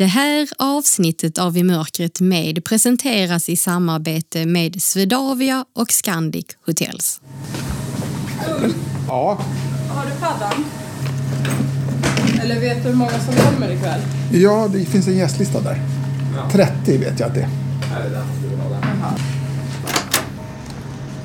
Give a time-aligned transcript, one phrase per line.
[0.00, 7.20] Det här avsnittet av I mörkret med presenteras i samarbete med Swedavia och Scandic Hotels.
[9.08, 9.38] Ja,
[9.88, 10.64] Har du paddan?
[12.42, 14.00] Eller vet du hur många som kommer ikväll?
[14.32, 15.80] ja, det finns en gästlista där.
[16.52, 17.48] 30 vet jag att det är.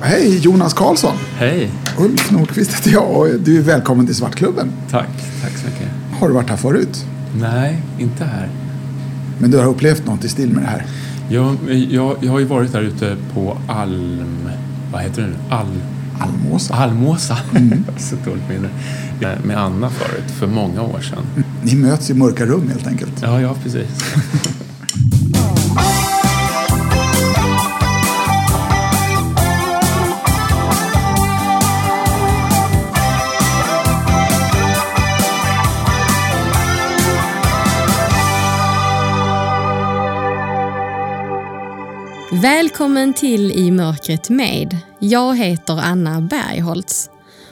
[0.00, 1.16] Hej, Jonas Karlsson.
[1.36, 1.70] Hej!
[1.98, 4.72] Ulf Nordqvist heter jag och du är välkommen till Svartklubben.
[4.90, 5.08] Tack,
[5.42, 5.88] tack så mycket.
[6.20, 7.04] Har du varit här förut?
[7.40, 8.65] Nej, inte här.
[9.38, 10.86] Men du har upplevt något i stil med det här?
[11.28, 11.56] Jag,
[11.90, 14.48] jag, jag har ju varit där ute på Alm...
[14.92, 15.34] Vad heter det nu?
[15.50, 15.66] Al,
[16.18, 16.74] Almåsa.
[16.74, 17.38] Almåsa.
[17.98, 18.68] så dåligt minne.
[19.20, 21.44] Med, med Anna förut, för många år sedan.
[21.62, 23.22] Ni möts i mörka rum helt enkelt.
[23.22, 23.88] Ja, ja, precis.
[42.42, 44.76] Välkommen till I mörkret med.
[44.98, 47.10] Jag heter Anna Bergholtz.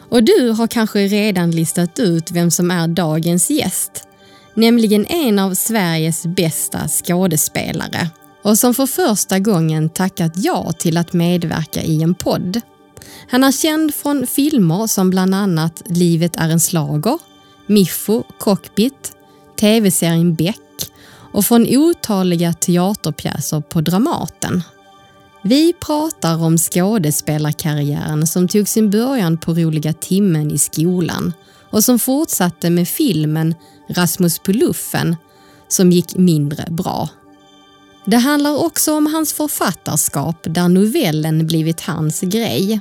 [0.09, 4.09] Och du har kanske redan listat ut vem som är dagens gäst.
[4.55, 8.09] Nämligen en av Sveriges bästa skådespelare
[8.43, 12.61] och som för första gången tackat ja till att medverka i en podd.
[13.31, 17.19] Han är känd från filmer som bland annat Livet är en slager,
[17.67, 19.13] Miffo, Cockpit,
[19.61, 20.64] tv-serien Beck
[21.35, 24.63] och från otaliga teaterpjäser på Dramaten.
[25.43, 31.33] Vi pratar om skådespelarkarriären som tog sin början på roliga timmen i skolan
[31.71, 33.55] och som fortsatte med filmen
[33.89, 35.17] Rasmus på luffen
[35.69, 37.09] som gick mindre bra.
[38.07, 42.81] Det handlar också om hans författarskap där novellen blivit hans grej.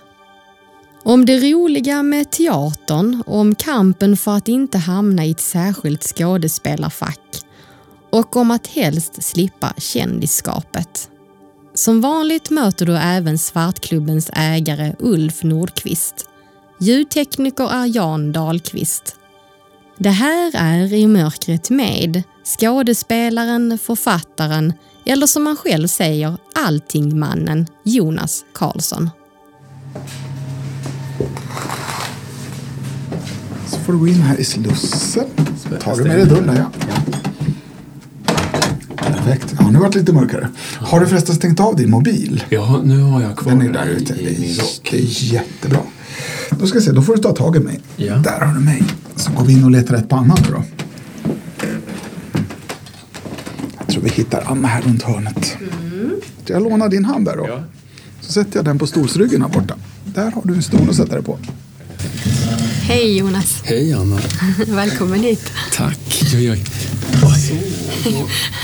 [1.04, 6.04] Om det roliga med teatern och om kampen för att inte hamna i ett särskilt
[6.04, 7.44] skådespelarfack
[8.14, 11.10] och om att helst slippa kändisskapet.
[11.74, 16.30] Som vanligt möter du även Svartklubbens ägare Ulf Nordqvist.
[16.80, 19.16] Ljudtekniker är Jan Dahlqvist.
[19.98, 22.24] Det här är I mörkret med
[22.60, 24.74] skådespelaren, författaren
[25.06, 29.10] eller som han själv säger, alltingmannen Jonas Karlsson.
[33.68, 35.26] Så får du gå in här i Slussen.
[35.82, 36.72] Tar du med dig dörren ja.
[38.98, 39.56] Perfekt.
[39.60, 40.50] Ja, nu vart det lite mörkare.
[40.76, 42.44] Har du förresten stängt av din mobil?
[42.50, 44.14] Ja, nu har jag kvar Den är där ute.
[44.14, 44.88] i, i min är, rock.
[44.92, 45.80] det är jättebra.
[46.50, 47.80] Då ska jag se, då får du ta tag i mig.
[47.96, 48.16] Ja.
[48.16, 48.84] Där har du mig.
[49.16, 50.64] Så går vi in och letar rätt på Anna nu då.
[53.80, 55.58] Jag tror vi hittar Anna här runt hörnet.
[56.46, 57.46] Jag lånar din hand där då.
[57.48, 57.64] Ja.
[58.22, 59.76] Så sätter jag den på stolsryggen här borta.
[60.06, 61.38] Där har du en stol att sätta dig på.
[62.86, 64.20] Hej Jonas, Hej Anna.
[64.68, 65.52] välkommen hit.
[65.72, 66.00] Tack.
[66.34, 66.58] Jag, jag,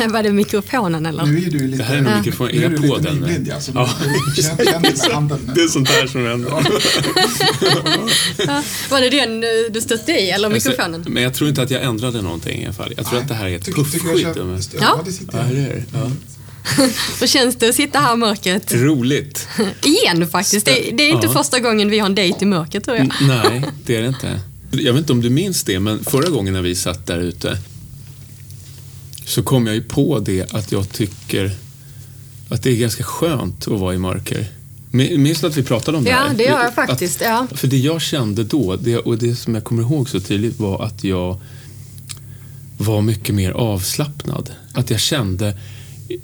[0.09, 1.25] Var det mikrofonen eller?
[1.25, 1.77] Nu är du lite...
[1.77, 2.49] det här är nog mikrofon.
[2.49, 3.15] Är jag på den?
[3.15, 3.89] nyblind, ja, så Ja.
[4.35, 6.51] Det är sånt här som händer.
[8.89, 11.05] Var det den eh, du stötte i eller mikrofonen?
[11.07, 12.93] Men jag tror inte att jag ändrade någonting i alla fall.
[12.97, 14.27] Jag tror att det här är ett puffskydd.
[14.79, 15.83] Ja, det sitter Ja, det är det.
[15.93, 16.11] Ja.
[17.19, 18.73] Hur känns det att sitta här i mörkret?
[18.73, 19.47] Roligt.
[19.83, 20.65] Igen faktiskt.
[20.65, 21.33] Det, det är inte Ja.
[21.33, 23.05] första gången vi har en dejt i mörkret tror jag.
[23.05, 24.39] N- Nej, det är det inte.
[24.71, 27.57] Jag vet inte om du minns det, men förra gången när vi satt där ute
[29.25, 31.51] så kom jag ju på det att jag tycker
[32.49, 34.45] att det är ganska skönt att vara i mörker.
[34.91, 36.33] Mi- Minns du att vi pratade om det Ja, här?
[36.33, 37.47] det gör jag faktiskt, ja.
[37.55, 40.85] För det jag kände då, det, och det som jag kommer ihåg så tydligt var
[40.85, 41.41] att jag
[42.77, 44.51] var mycket mer avslappnad.
[44.73, 45.57] Att jag kände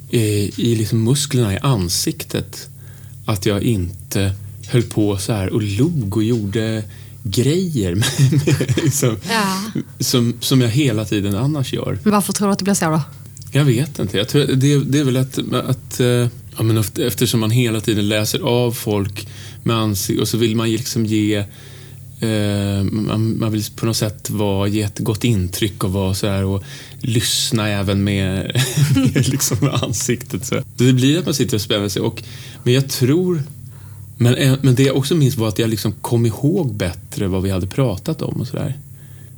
[0.09, 0.21] i,
[0.57, 2.67] i liksom musklerna i ansiktet
[3.25, 4.33] att jag inte
[4.67, 6.83] höll på så här och log och gjorde
[7.23, 9.61] grejer med, med, liksom, Ja.
[9.99, 11.99] som, som jag hela tiden annars gör.
[12.03, 13.01] Men Varför tror du att det blir så då?
[13.51, 14.17] Jag vet inte.
[14.17, 16.07] Jag tror, det, det är väl att, att eh,
[16.57, 19.27] ja, men efter- eftersom man hela tiden läser av folk
[19.63, 21.45] med ansikte och så vill man liksom ge
[22.83, 26.43] man, man vill på något sätt vara, ge ett gott intryck och vara så här
[26.43, 26.63] och
[26.99, 28.61] lyssna även med,
[28.95, 30.45] med liksom ansiktet.
[30.45, 30.61] Så.
[30.75, 32.01] Det blir att man sitter och spänner sig.
[32.01, 32.23] Och,
[32.63, 33.43] men jag tror
[34.17, 37.43] men, eh, men det jag också minns var att jag liksom kom ihåg bättre vad
[37.43, 38.73] vi hade pratat om och sådär.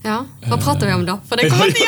[0.03, 1.19] Ja, vad pratar vi om då?
[1.29, 1.79] För det kommer inte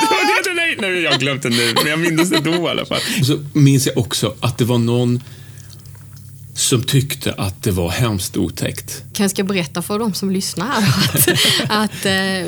[0.45, 2.85] jag nej, nej, jag har glömt det nu, men jag minns det då i alla
[2.85, 2.99] fall.
[3.19, 5.21] Och så minns jag också att det var någon
[6.59, 9.03] som tyckte att det var hemskt otäckt.
[9.13, 11.27] kanske ska berätta för de som lyssnar att,
[11.69, 12.45] att eh,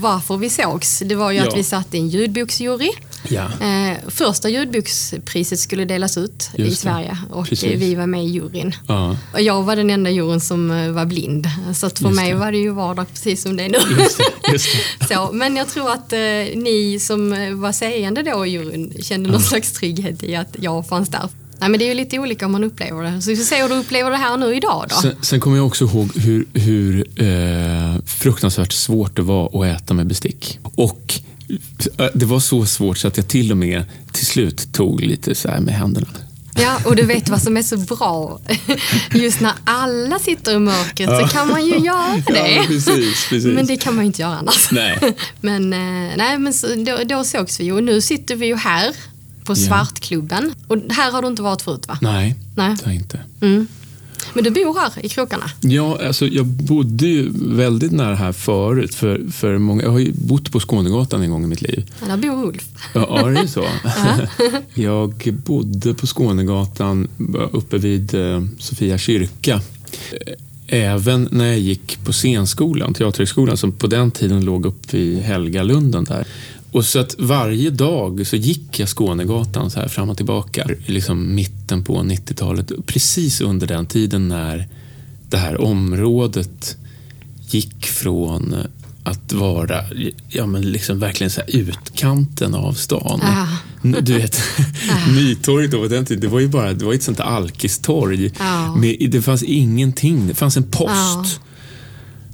[0.00, 0.98] varför vi sågs.
[1.04, 1.52] Det var ju att Ja.
[1.56, 2.90] vi satt i en ljudboksjury
[3.28, 3.42] Ja.
[3.60, 6.76] Eh, första ljudbokspriset skulle delas ut i Just det.
[6.76, 7.70] Sverige och Precis.
[7.72, 8.74] eh, vi var med i juryn.
[8.88, 9.16] Ja.
[9.32, 11.46] Och jag var den enda juryn som eh, var blind.
[11.74, 12.36] Så att för Just mig det.
[12.38, 13.78] var det ju vardag precis som det är nu.
[14.02, 14.68] Just det, just
[14.98, 15.06] det.
[15.14, 16.18] Så, men jag tror att eh,
[16.54, 20.88] ni som eh, var seende då i juryn kände någon slags trygghet i att jag
[20.88, 21.28] fanns där.
[21.62, 23.22] Nej, men det är ju lite olika om man upplever det.
[23.22, 24.94] Så vi får se hur du upplever det här nu idag då.
[24.94, 29.94] Sen, sen kommer jag också ihåg hur, hur eh, fruktansvärt svårt det var att äta
[29.94, 30.58] med bestick.
[30.74, 31.14] Och
[31.98, 35.34] eh, det var så svårt så att jag till och med till slut tog lite
[35.34, 36.06] så här med händerna.
[36.54, 38.40] Ja, och du vet vad som är så bra?
[39.14, 42.54] Just när alla sitter i mörkret så kan man ju göra det.
[42.54, 43.54] Ja, precis, precis.
[43.54, 44.70] Men det kan man ju inte göra annars.
[44.70, 44.98] Nej.
[45.40, 48.56] Men, eh, nej, men så, då, då sågs vi ju och nu sitter vi ju
[48.56, 48.96] här
[49.44, 50.54] på Svartklubben.
[50.66, 51.98] Och här har du inte varit förut va?
[52.00, 52.76] Nej, Nej.
[52.78, 53.20] det har jag inte.
[53.40, 53.66] Mm.
[54.34, 55.50] Men du bor här i krokarna?
[55.60, 58.94] Ja, alltså, jag bodde ju väldigt nära här förut.
[58.94, 61.90] För, för många, jag har ju bott på Skånegatan en gång i mitt liv.
[62.00, 62.68] Ja, där bor Ulf.
[62.94, 63.64] Ja, är det så?
[64.74, 67.08] jag bodde på Skånegatan
[67.52, 69.60] uppe vid eh, Sofia kyrka.
[70.66, 76.04] Även när jag gick på scenskolan, Teaterhögskolan, som på den tiden låg uppe i Helgalunden
[76.04, 76.26] där.
[76.72, 80.68] Och så att varje dag så gick jag Skånegatan så här fram och tillbaka.
[80.86, 84.68] Liksom mitten på 90-talet, precis under den tiden när
[85.30, 86.76] det här området
[87.50, 88.56] gick från
[89.04, 89.84] att vara
[90.28, 93.20] ja, men liksom verkligen så utkanten av stan.
[93.22, 93.46] Ah.
[93.82, 94.40] Du vet,
[95.08, 98.32] Nytorget då på den tiden, det var ju bara det var ett sånt där alkistorg.
[98.38, 98.76] Ja.
[98.76, 101.40] Med, det fanns ingenting, det fanns en post.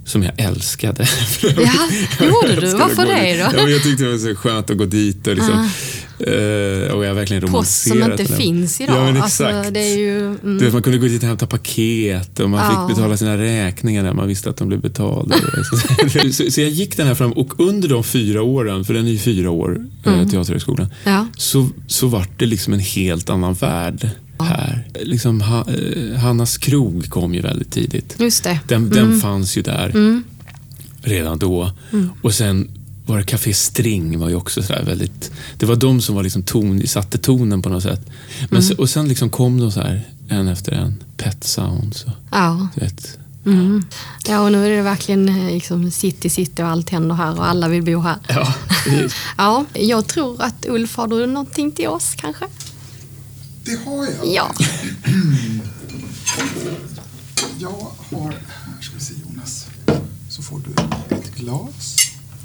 [0.08, 1.06] Som jag älskade.
[1.42, 1.88] Ja,
[2.26, 2.76] gjorde du?
[2.76, 3.58] Varför det då?
[3.62, 5.70] Ja, jag tyckte det var så skönt att gå dit och liksom,
[6.18, 8.96] eh, och jag verkligen Post som romantiserat inte finns idag.
[8.96, 9.74] Ja, men Alltså, exakt.
[9.74, 10.38] det är ju, mm.
[10.58, 12.86] Du vet, man kunde gå dit och hämta paket och man Ja.
[12.88, 15.36] fick betala sina räkningar när man visste att de blev betalda.
[16.12, 19.06] så, så, så jag gick den här fram och under de fyra åren, för den
[19.06, 20.28] är ju fyra år, mm.
[20.28, 21.26] Teaterhögskolan, Ja.
[21.36, 24.10] så, så vart det liksom en helt annan värld
[24.44, 24.88] här.
[25.02, 28.14] Liksom, ha, eh, Hannas krog kom ju väldigt tidigt.
[28.18, 28.60] Just det.
[28.68, 30.22] Den, den fanns ju där
[31.02, 31.72] redan då.
[32.22, 32.70] Och sen
[33.06, 35.30] var det Café String var ju också sådär väldigt...
[35.58, 38.10] Det var de som var liksom ton, satte tonen på något sätt.
[38.50, 41.02] Men se, och sen liksom kom de så här en efter en.
[41.16, 42.68] Pet Sounds och Ja.
[42.74, 43.18] du vet.
[44.28, 47.46] ja, och nu är det verkligen eh, liksom city, city och allt händer här och
[47.48, 48.16] alla vill bo här.
[48.28, 48.54] Ja.
[49.38, 52.44] Ja, jag tror att Ulf, har du någonting till oss kanske?
[53.68, 54.26] Det har jag.
[54.34, 54.54] Ja.
[57.60, 59.66] Jag har, här ska vi se Jonas,
[60.28, 60.70] så får du
[61.16, 61.96] ett glas,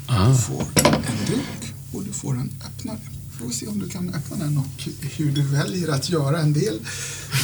[0.06, 0.28] Ah.
[0.28, 2.98] du får en dryck och du får en öppnare.
[3.38, 6.40] Får vi se om du kan öppna den och hur du väljer att göra.
[6.40, 6.80] En del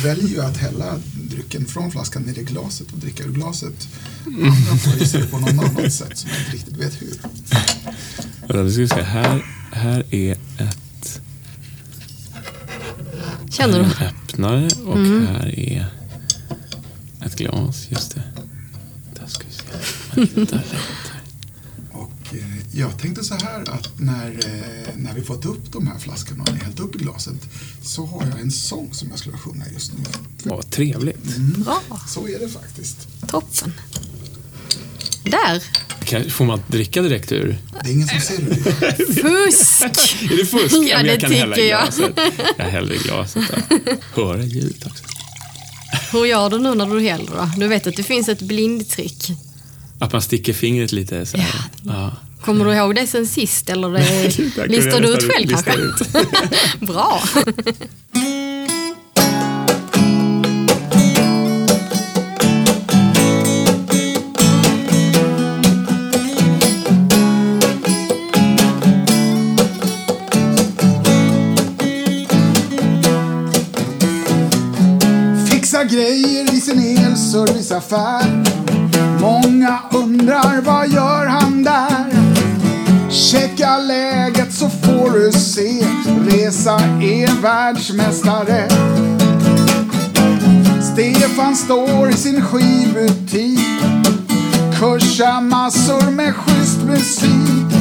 [0.05, 0.99] väljer ju att hälla
[1.31, 3.89] drycken från flaskan ner i glaset och dricka ur glaset.
[4.27, 7.15] Andra får ju se på något annat sätt som jag inte riktigt vet hur.
[8.41, 9.03] Vänta, nu ska vi se.
[9.03, 10.77] Här, här är ett
[13.51, 13.85] Känner du?
[13.85, 15.87] en öppnare och här är
[17.25, 17.87] ett glas.
[17.91, 18.23] Just det.
[19.15, 20.35] Där ska vi se.
[20.35, 20.77] Vänta lite.
[21.93, 25.99] Och eh, jag tänkte så här att när, eh, när vi fått upp de här
[25.99, 27.49] flaskorna och hällt upp i glaset
[27.83, 30.05] så har jag en sång som jag skulle sjunga just nu.
[30.43, 31.37] Vad trevligt.
[31.37, 33.09] Bra, Så är det faktiskt.
[33.29, 33.73] toppen.
[35.25, 35.63] Där,
[36.11, 37.59] Kan, får man dricka direkt ur?
[37.83, 38.55] Det är ingen som ser det
[39.15, 39.83] fusk!
[40.23, 40.75] Är det fusk?
[40.75, 41.83] Ja, men det jag kan hälla i tycker jag.
[41.83, 42.19] glaset.
[42.57, 43.45] Jag häller i glaset.
[44.15, 44.23] Då.
[44.23, 45.05] Höra ljudet också.
[46.13, 47.51] Hur gör du nu när du häller då?
[47.57, 49.27] Du vet att det finns ett blindtryck.
[49.99, 51.61] Att man sticker fingret lite så här.
[51.83, 52.17] Ja.
[52.41, 53.91] Kommer du ihåg det sen sist eller
[54.57, 55.73] det listar du ut själv kanske?
[56.87, 57.23] Bra!
[77.31, 78.45] serviceaffär.
[79.21, 82.05] Många undrar vad gör han där?
[83.11, 85.85] Checka läget så får du se.
[86.27, 88.69] Resa är världsmästare.
[90.83, 93.61] Stefan står i sin skivbutik.
[94.79, 97.75] Kursar massor med schysst musik.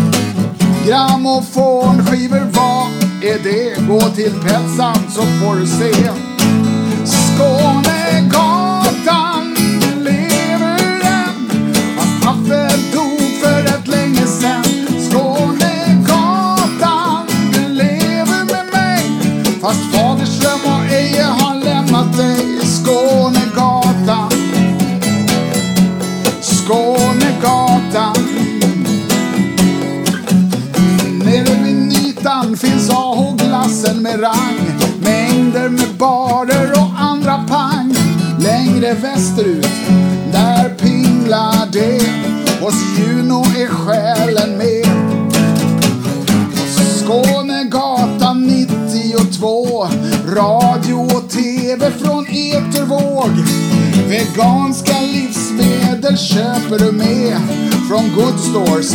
[0.87, 2.87] Grammofonskivor, vad
[3.23, 3.87] är det?
[3.87, 6.09] Gå till Petsan så får du se.
[7.05, 8.58] Skånegatan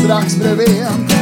[0.05, 1.14] strax bredvid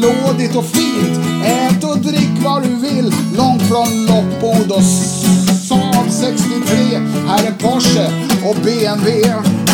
[0.00, 1.18] Det flådigt och fint.
[1.44, 4.82] Ät och drick vad du vill Långt från loppbod och
[5.68, 8.06] Saab 63 Här är Porsche
[8.48, 9.67] och BMW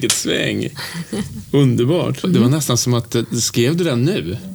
[0.00, 0.68] vilket sväng.
[1.50, 2.18] Underbart.
[2.22, 4.36] Det var nästan som att, eh, skrev du den nu?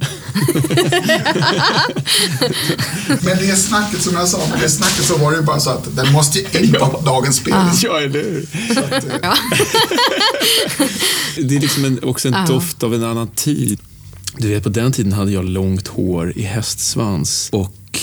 [3.08, 5.70] Men det snacket som jag sa, med det snacket så var det ju bara så
[5.70, 7.88] att den måste ju in på dagens spellista.
[7.88, 8.48] Ja, eller hur?
[8.70, 9.36] Eh, Ja.
[11.38, 12.46] Det är liksom en, också en Ja.
[12.48, 13.80] doft av en annan tid.
[14.38, 18.00] Du vet, på den tiden hade jag långt hår i hästsvans och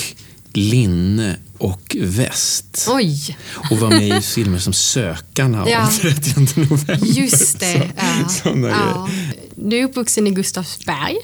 [0.53, 2.87] linne och väst.
[2.91, 3.37] Oj,
[3.71, 5.89] Och var med i filmer som Sökarna och Ja.
[6.01, 6.99] 30 november.
[7.03, 7.91] just det.
[7.97, 8.29] Ja.
[8.29, 9.07] Såna Ja.
[9.11, 9.33] grejer.
[9.55, 11.15] Du är uppvuxen i Gustavsberg.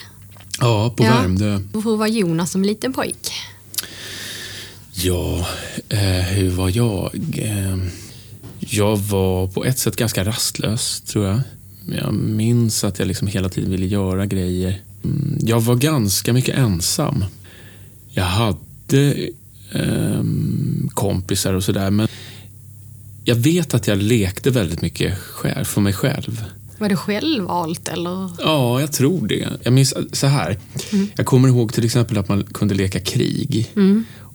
[0.60, 1.10] Ja, på Ja.
[1.22, 1.60] Värmdö.
[1.74, 3.32] Hur var Jonas som liten pojk?
[4.94, 5.48] Ja,
[5.90, 7.12] eh, hur var jag?
[7.38, 7.78] Eh,
[8.60, 11.42] jag var på ett sätt ganska rastlös, tror jag.
[12.04, 14.82] Jag minns att jag liksom hela tiden ville göra grejer.
[15.04, 17.26] Mm, Jag var ganska mycket ensam.
[18.10, 19.16] Jag hade
[19.72, 20.07] ehm,
[20.98, 22.08] kompisar och sådär, men
[23.24, 26.44] jag vet att jag lekte väldigt mycket själv, för mig själv.
[26.78, 28.30] Var det självvalt eller?
[28.40, 29.48] Ja, jag tror det.
[29.64, 30.58] Jag minns så här.
[31.16, 33.72] Jag kommer ihåg till exempel att man kunde leka krig.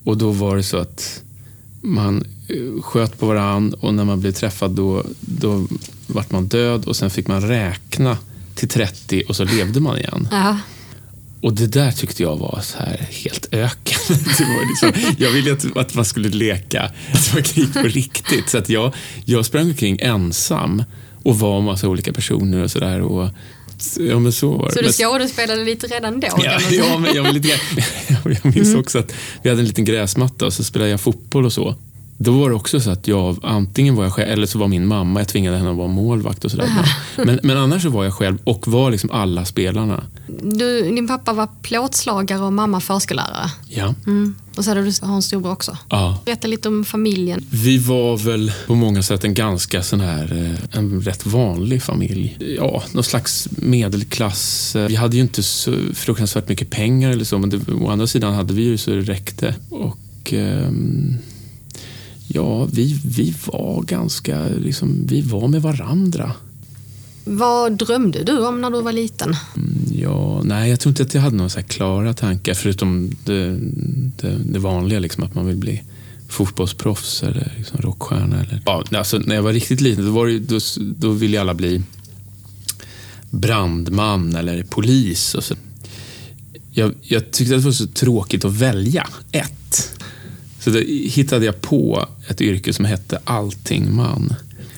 [0.04, 1.22] Och då var det så att
[1.80, 5.66] man eh, sköt på varann och när man blev träffad då, då
[6.06, 8.18] vart man död och sen fick man räkna
[8.54, 10.28] till 30 och så levde man igen.
[10.30, 10.58] Ja.
[11.42, 13.98] Och det där tyckte jag var så här helt öken.
[14.68, 18.48] Liksom, jag ville att, att man skulle leka att det var krig på riktigt.
[18.48, 18.94] Så att jag,
[19.24, 20.84] jag sprang omkring ensam
[21.22, 23.30] och var en massa olika personer och sådär.
[23.98, 24.74] Ja, men så var det.
[24.74, 26.26] Så du skådespelade lite redan då?
[26.26, 27.48] Ja, man ja, men jag, var lite,
[28.42, 31.52] jag minns också att vi hade en liten gräsmatta och så spelade jag fotboll och
[31.52, 31.76] så.
[32.18, 34.86] Då var det också så att jag, antingen var jag själv, eller så var min
[34.86, 36.68] mamma, jag tvingade henne att vara målvakt och sådär.
[37.16, 40.04] Men, men annars så var jag själv och var liksom alla spelarna.
[40.42, 43.50] Du, din pappa var plåtslagare och mamma förskollärare.
[43.68, 43.94] Ja.
[44.06, 44.34] Mm.
[44.56, 45.76] Och så hade du en storbror också.
[45.88, 46.18] ja.
[46.24, 47.44] Berätta lite om familjen.
[47.50, 52.36] Vi var väl på många sätt en ganska sån här, eh, en rätt vanlig familj.
[52.56, 54.76] Ja, någon slags medelklass.
[54.88, 58.34] Vi hade ju inte så fruktansvärt mycket pengar eller så, men det, å andra sidan
[58.34, 59.54] hade vi ju så det räckte.
[59.70, 61.18] Och ehm,
[62.34, 66.32] ja, vi, vi var ganska, liksom, vi var med varandra.
[67.24, 69.36] Vad drömde du om när du var liten?
[69.92, 73.58] Ja, nej, jag tror inte att jag hade några så klara tankar förutom det,
[74.16, 75.82] det, det vanliga, liksom, att man vill bli
[76.28, 78.40] fotbollsproffs eller liksom rockstjärna.
[78.40, 81.54] Eller, ja, alltså, när jag var riktigt liten då, var det, då, då ville alla
[81.54, 81.82] bli
[83.30, 85.34] brandman eller polis.
[85.34, 85.54] Och så.
[86.70, 90.01] Jag, jag tyckte att det var så tråkigt att välja ett.
[90.64, 94.34] Så då hittade jag på ett yrke som hette alltingman.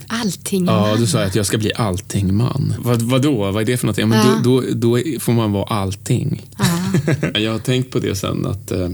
[0.07, 0.65] Allting.
[0.67, 2.75] Ja, då sa jag att jag ska bli alltingman.
[2.79, 3.51] Vad, vadå?
[3.53, 4.03] Vad är det för någonting?
[4.03, 4.41] Ja, men Ja.
[4.45, 6.47] då, då, då får man vara allting.
[6.59, 7.41] Ja.
[7.41, 8.89] jag har tänkt på det sen, att eh,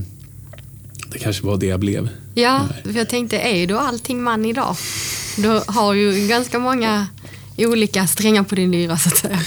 [1.13, 2.09] det kanske var det jag blev.
[2.35, 4.77] Ja, för jag tänkte, är du allting man idag?
[5.37, 7.07] Du har ju ganska många
[7.59, 9.41] olika strängar på din lyra så att säga.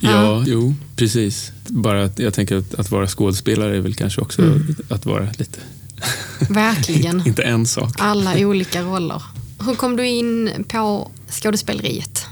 [0.00, 1.52] Ja, jo, precis.
[1.66, 4.76] Bara att jag tänker att, att vara skådespelare är väl kanske också Mm.
[4.88, 5.58] att vara lite
[6.48, 7.22] Verkligen.
[7.26, 7.94] inte en sak.
[7.98, 9.22] Alla olika roller.
[9.66, 12.26] Hur kom du in på skådespeleriet?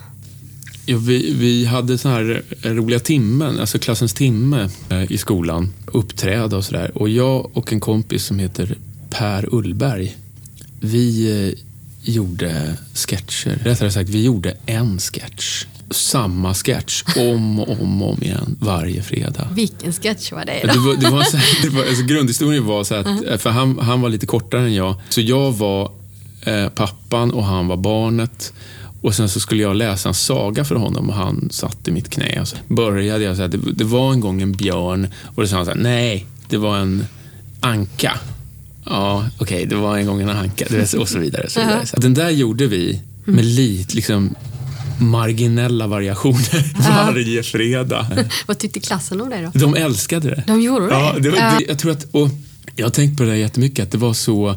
[0.86, 6.56] Ja, vi, vi hade så här roliga timmen, alltså klassens timme eh, i skolan, uppträda
[6.56, 6.90] och sådär.
[6.94, 8.78] Och jag och en kompis som heter
[9.10, 10.16] Per Ullberg,
[10.80, 11.58] vi eh,
[12.02, 13.58] gjorde sketcher.
[13.64, 15.64] Rättare sagt, vi gjorde en sketch.
[15.90, 19.49] Samma sketch om och om, och om igen varje fredag.
[19.54, 20.80] Vilken sketch var det Det då?
[20.80, 23.06] var, det var så här, det var, alltså grundhistorien var så att,
[23.42, 25.90] för han, han var lite kortare än jag, så jag var
[26.42, 28.52] eh, pappan och han var barnet.
[29.02, 32.11] Och sen så skulle jag läsa en saga för honom och han satt i mitt
[32.11, 32.40] knä.
[32.40, 35.56] Och så började jag säga det, det var en gång en björn och då sa
[35.56, 37.04] han så här, nej, det var en
[37.61, 38.18] anka.
[38.85, 40.66] Ja, okej, det var en gång en anka
[40.99, 41.50] och så vidare.
[41.50, 41.87] Så vidare.
[41.87, 44.35] Så den där gjorde vi med lite liksom,
[45.00, 48.07] marginella variationer varje fredag.
[48.47, 49.59] Vad tyckte klassen om det då?
[49.59, 50.45] De älskade det.
[50.47, 50.95] De gjorde det?
[50.95, 52.28] Ja, det, var, det jag tror att, och
[52.76, 54.57] jag har tänkt på det där jättemycket, att det var så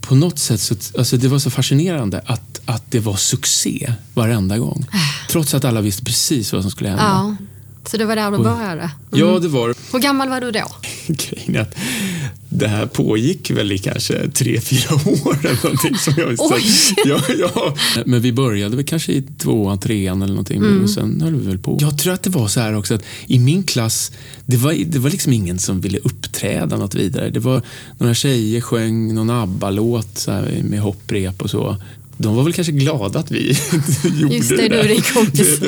[0.00, 4.58] på något sätt så, alltså det var så fascinerande att, att det var succé varenda
[4.58, 4.86] gång.
[5.30, 7.04] Trots att alla visste precis vad som skulle hända.
[7.04, 7.36] Ja.
[7.86, 8.90] Så det var där du började?
[9.10, 10.66] Ja, det var Hur gammal var du då?
[11.06, 11.66] grejen.
[12.52, 14.94] Att det här pågick väl i kanske tre, fyra
[15.24, 15.96] år eller någonting.
[15.98, 16.44] Som jag visste.
[16.50, 16.64] Oj!
[17.04, 17.74] Ja, ja.
[18.06, 20.56] Men vi började väl kanske i tvåan, trean eller någonting.
[20.58, 20.82] Mm.
[20.82, 21.78] Och sen höll vi väl på.
[21.80, 24.12] Jag tror att det var så här också att i min klass,
[24.46, 27.30] det var, det var liksom ingen som ville uppträda något vidare.
[27.30, 27.62] Det var
[27.98, 31.76] några tjejer sjöng någon ABBA-låt så här med hopprep och så.
[32.16, 33.58] De var väl kanske glada att vi
[34.20, 34.88] gjorde Just det, det du och där.
[34.94, 35.60] din kompis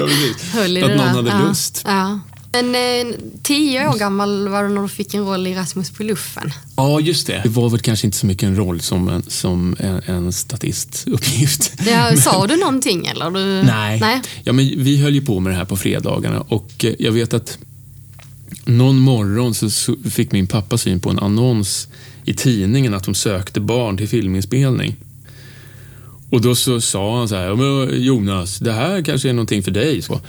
[0.53, 1.13] höll i Att det någon där.
[1.15, 1.49] hade ja.
[1.49, 1.83] lust.
[1.87, 2.21] Ja.
[2.63, 6.03] Men eh, tio år gammal var du när du fick en roll i Rasmus på
[6.03, 6.53] luffen.
[6.77, 7.41] Ja, just det.
[7.43, 11.73] Det var väl kanske inte så mycket en roll som en, som en, en statistuppgift.
[11.87, 13.31] Ja, sa du någonting eller?
[13.31, 13.63] Du...
[13.67, 14.01] Nej.
[14.01, 14.21] Nej.
[14.45, 17.35] Ja, men vi höll ju på med det här på fredagarna och eh, jag vet
[17.35, 17.59] att
[18.65, 21.89] någon morgon så fick min pappa syn på en annons
[22.25, 24.97] i tidningen att de sökte barn till filminspelning.
[26.31, 29.63] Och då så sa han så här, "Ja, men Jonas, det här kanske är någonting
[29.63, 30.03] för dig.
[30.03, 30.21] Så.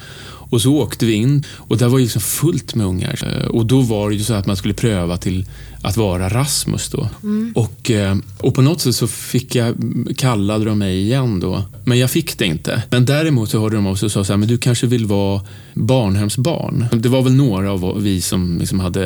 [0.49, 3.19] Och så åkte vi in och där var ju liksom fullt med ungar.
[3.41, 5.45] Eh, Och då var det ju så att man skulle pröva till
[5.81, 7.09] att vara Rasmus då.
[7.55, 9.75] Och, eh, och på något sätt så fick jag,
[10.17, 11.63] kallade de mig igen då.
[11.85, 12.83] Men jag fick det inte.
[12.91, 15.41] Men däremot så hörde de sig och sa så här, men du kanske vill vara
[15.73, 16.85] barnhemsbarn.
[16.93, 19.05] Det var väl några av vi som liksom hade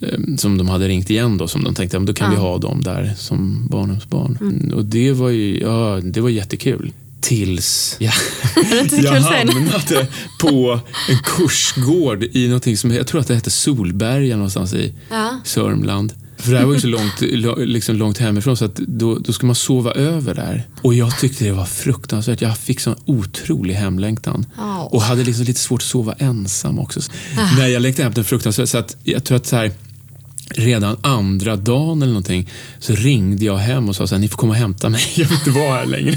[0.00, 2.58] eh, som de hade ringt igen då, som de tänkte, "Ja, då kan vi ha
[2.58, 4.38] dem där som barnhemsbarn.
[4.40, 4.74] Mm.
[4.74, 6.92] Och det var ju, ja, det var jättekul.
[7.24, 8.12] Tills jag,
[8.92, 10.06] jag hamnade
[10.40, 15.40] på en kursgård i någonting som, jag tror att det hette Solberga någonstans i Ja.
[15.44, 16.12] Sörmland.
[16.38, 17.20] För det här var ju så långt,
[17.58, 20.66] liksom långt hemifrån så att då, då ska man sova över där.
[20.82, 22.40] Och jag tyckte det var fruktansvärt.
[22.40, 24.46] Jag fick sån otrolig hemlängtan.
[24.56, 24.82] Ja.
[24.92, 27.00] Och hade liksom lite svårt att sova ensam också.
[27.58, 28.68] Nej, jag längtade hem den fruktansvärt.
[28.68, 29.72] Så att jag tror att så här,
[30.50, 34.36] redan andra dagen eller någonting så ringde jag hem och sa så här, ni får
[34.36, 36.16] komma och hämta mig, jag vill inte vara här längre.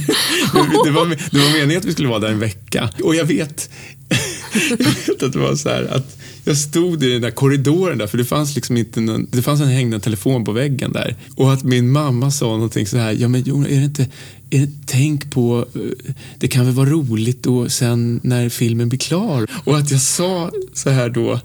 [0.84, 2.90] det, var, det var meningen att vi skulle vara där en vecka.
[3.04, 3.70] Och jag vet,
[4.70, 8.08] jag vet att det var så här att jag stod i den där korridoren där,
[8.08, 11.16] för det fanns liksom inte någon, det fanns en hängande telefon på väggen där.
[11.36, 14.08] Och att min mamma sa någonting så här, ja men Jonas, är det inte,
[14.50, 19.00] är det, tänk på, eh, det kan väl vara roligt då sen när filmen blir
[19.00, 19.48] klar.
[19.64, 21.40] Och att jag sa så här då,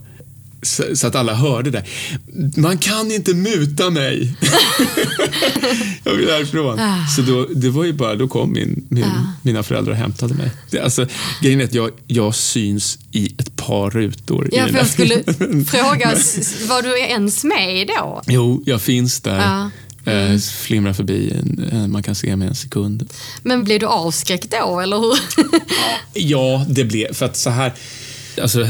[0.62, 1.84] så, så att alla hörde det.
[2.56, 4.36] Man kan inte muta mig.
[6.04, 6.80] jag vill härifrån.
[7.16, 9.04] Så då, det var ju bara, då kom min, min,
[9.42, 10.50] mina föräldrar och hämtade mig.
[10.70, 11.06] Det, alltså,
[11.42, 14.48] grejen är att jag, jag syns i ett par rutor.
[14.52, 15.14] Ja, för jag skulle
[15.64, 16.14] fråga,
[16.68, 18.22] var du ens med då?
[18.26, 19.70] Jo, jag finns där.
[20.04, 21.36] Eh, flimrar förbi,
[21.88, 23.10] man kan se mig en sekund.
[23.42, 25.18] Men blev du avskräckt då, eller hur?
[26.14, 27.72] Ja, det blev, för att så här,
[28.40, 28.66] alltså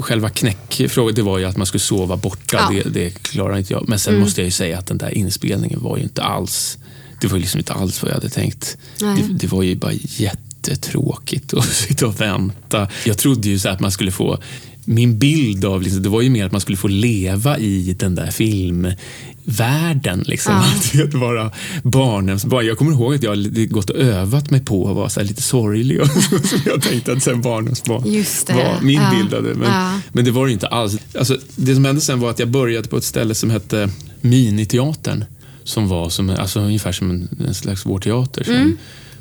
[0.00, 2.70] själva knäckfrågan, det var ju att man skulle sova borta, Ja.
[2.70, 2.82] Mm.
[2.84, 3.88] det, det klarar inte jag.
[3.88, 6.78] Men sen måste jag ju säga att den där inspelningen var ju inte alls,
[7.20, 8.76] det var ju liksom inte alls vad jag hade tänkt.
[8.98, 12.88] Det, det var ju bara jättetråkigt att sitta och vänta.
[13.04, 14.38] Jag trodde ju så att man skulle få
[14.84, 18.14] min bild av liksom, det var ju mer att man skulle få leva i den
[18.14, 20.24] där filmvärlden.
[20.26, 20.52] Liksom.
[20.54, 20.60] Ja.
[20.76, 21.50] Att vet, vara
[21.82, 22.66] barnhemsbarn.
[22.66, 26.00] Jag kommer ihåg att jag gått och övat mig på att vara så lite sorglig.
[26.00, 26.06] Och
[26.44, 28.52] så jag tänkte att sen barnhemsbarn Just det.
[28.52, 29.10] var min Ja.
[29.18, 29.54] bild av det.
[29.54, 30.00] Men, Ja.
[30.12, 30.96] men det var det inte alls.
[31.18, 33.90] Alltså, det som hände sen var att jag började på ett ställe som hette
[34.20, 35.24] Miniteatern.
[35.64, 38.44] Som var som, alltså, ungefär som en, en slags vår teater.
[38.44, 38.76] Som, Mm.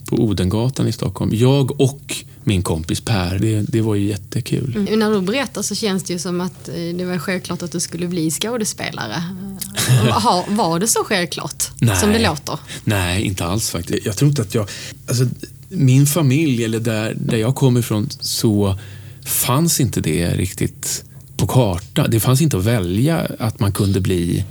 [0.10, 1.32] På Odengatan i Stockholm.
[1.34, 2.16] Jag och
[2.50, 3.40] min kompis Per.
[3.40, 4.76] Det, det var ju jättekul.
[4.76, 5.00] Mm.
[5.00, 7.80] När du berättar så känns det ju som att eh, det var självklart att du
[7.80, 9.24] skulle bli skådespelare.
[10.50, 11.64] Var det så självklart
[12.02, 12.60] som det låter?
[12.84, 14.06] Nej, inte alls faktiskt.
[14.06, 14.70] Jag tror inte att jag...
[15.08, 15.26] Alltså,
[15.70, 18.78] min familj, eller där, där jag kommer ifrån, så
[19.26, 21.04] fanns inte det riktigt
[21.38, 22.08] på karta.
[22.08, 24.44] Det fanns inte att välja att man kunde bli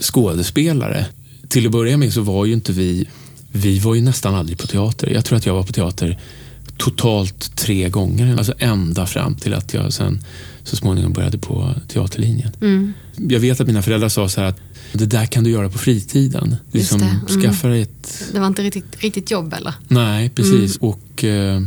[0.00, 1.06] skådespelare.
[1.48, 3.08] Till att börja med så var ju inte vi,
[3.52, 5.10] vi var ju nästan aldrig på teater.
[5.10, 6.18] Jag tror att jag var på teater
[6.82, 10.24] totalt tre gånger, alltså ända fram till att jag sen
[10.64, 12.52] så småningom började på teaterlinjen.
[12.60, 12.92] Mm.
[13.16, 14.60] Jag vet att mina föräldrar sa så här att
[14.92, 16.56] det där kan du göra på fritiden.
[16.72, 17.04] Liksom, det.
[17.06, 17.42] Mm.
[17.42, 18.24] Skaffa dig ett...
[18.32, 19.74] Det var inte riktigt, riktigt jobb eller?
[19.88, 20.76] Nej, precis.
[20.76, 21.62] Och, eh,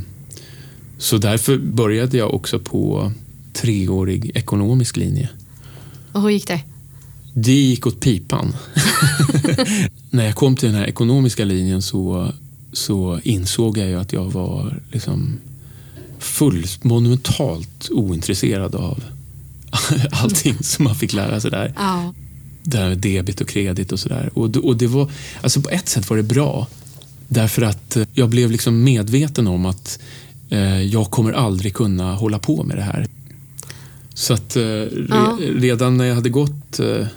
[0.98, 3.12] så därför började jag också på
[3.54, 5.30] treårig ekonomisk linje.
[6.12, 6.62] Och hur gick det?
[7.34, 8.56] Det gick åt pipan.
[10.10, 12.34] När jag kom till den här ekonomiska linjen så,
[12.76, 15.38] så insåg jag ju att jag var liksom
[16.20, 19.04] full, monumentalt ointresserad av
[20.12, 21.74] allting som man fick lära sig där.
[21.78, 22.14] Ja.
[22.64, 24.30] Det här med debit och kredit och sådär.
[24.34, 25.12] Och, det- och det var,
[25.42, 26.68] alltså på ett sätt var det bra.
[27.28, 30.00] Därför att eh, jag blev liksom medveten om att
[30.50, 33.08] eh, jag kommer aldrig kunna hålla på med det här.
[34.14, 35.38] Så att eh, re, Ja.
[35.56, 37.08] redan när jag hade gått eh,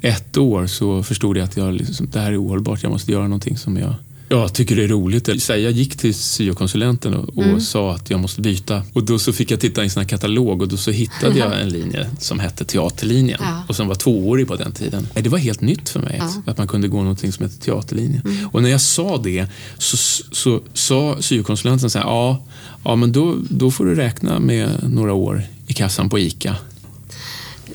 [0.00, 2.82] ett år så förstod jag att jag liksom, det här är ohållbart.
[2.82, 3.94] Jag måste göra någonting som jag
[4.38, 5.42] jag tycker det är roligt.
[5.42, 7.60] Så Jag gick till syokonsulenten och, och Mm.
[7.60, 8.82] sa att jag måste byta.
[8.92, 11.60] Och då så fick jag titta i en sån katalog och då så hittade jag
[11.60, 13.62] en linje som hette teaterlinjen Ja.
[13.68, 15.08] och som var tvåårig på den tiden.
[15.14, 18.22] Det var helt nytt för mig att, att man kunde gå någonting som hette teaterlinjen.
[18.24, 18.48] Mm.
[18.48, 19.46] Och när jag sa det
[19.78, 19.96] så,
[20.32, 22.44] så sa syokonsulenten så här, ja,
[22.84, 26.56] ja men då, då får du räkna med några år i kassan på ICA.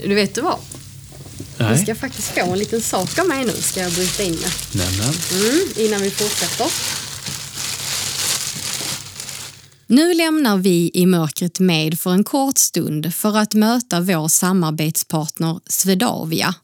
[0.06, 0.56] Du vet du vad?
[1.58, 4.32] Du Nej, ska faktiskt få en liten sak av mig nu, ska jag bryta in
[4.32, 4.52] med.
[4.72, 5.13] nämen.
[5.32, 6.67] Mm, innan vi fortsätter.
[9.88, 15.60] Nu lämnar vi i mörkret med för en kort stund för att möta vår samarbetspartner
[15.70, 16.56] Swedavia.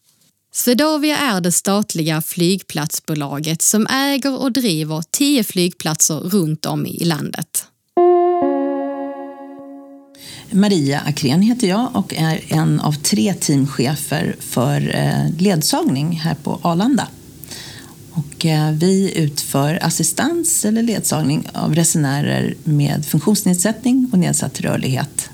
[0.54, 7.68] Swedavia är det statliga flygplatsbolaget som äger och driver tio flygplatser runt om i landet.
[10.54, 16.60] Maria Akrén heter jag och är en av tre teamchefer för eh, ledsagning här på
[16.62, 17.08] Arlanda.
[18.12, 25.30] Och eh, vi utför assistans eller ledsagning av resenärer med funktionsnedsättning och nedsatt rörlighet.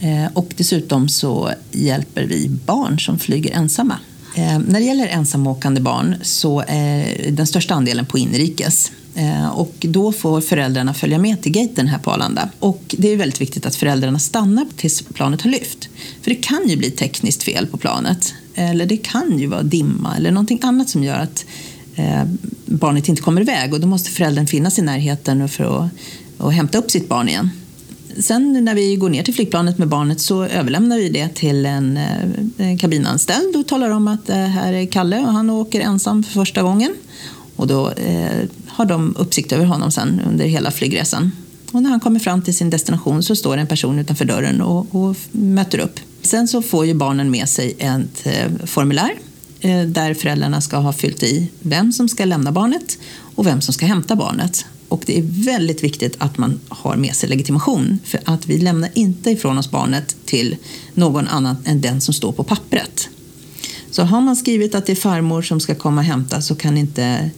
[0.00, 3.98] Eh, och dessutom så hjälper vi barn som flyger ensamma.
[4.66, 8.92] När det gäller ensamåkande barn så är den största andelen på inrikes.
[9.14, 12.48] Eh, och då får föräldrarna följa med till gaten här på Arlanda.
[12.58, 15.88] Och det är väldigt viktigt att föräldrarna stannar tills planet har lyft.
[16.22, 18.34] För det kan ju bli tekniskt fel på planet.
[18.54, 21.44] Eller det kan ju vara dimma eller någonting annat som gör att
[21.94, 22.22] eh,
[22.66, 23.74] barnet inte kommer iväg.
[23.74, 25.90] Och då måste föräldern finnas i närheten för att,
[26.38, 27.50] och hämta upp sitt barn igen.
[28.18, 31.96] Sen när vi går ner till flygplanet med barnet så överlämnar vi det till en
[31.96, 36.32] eh, kabinanställd och talar om att det här är Kalle och han åker ensam för
[36.32, 36.94] första gången.
[37.56, 41.32] Och då eh, har de uppsikt över honom sen under hela flygresan.
[41.72, 44.94] Och när han kommer fram till sin destination så står en person utanför dörren och,
[44.94, 46.00] och möter upp.
[46.22, 49.10] Sen så får ju barnen med sig ett eh, formulär
[49.60, 52.98] eh, där föräldrarna ska ha fyllt i vem som ska lämna barnet
[53.34, 54.66] och vem som ska hämta barnet.
[54.88, 58.90] Och det är väldigt viktigt att man har med sig legitimation för att vi lämnar
[58.94, 60.56] inte ifrån oss barnet till
[60.94, 63.08] någon annan än den som står på pappret.
[63.90, 66.76] Så har man skrivit att det är farmor som ska komma och hämta så kan
[66.76, 67.30] inte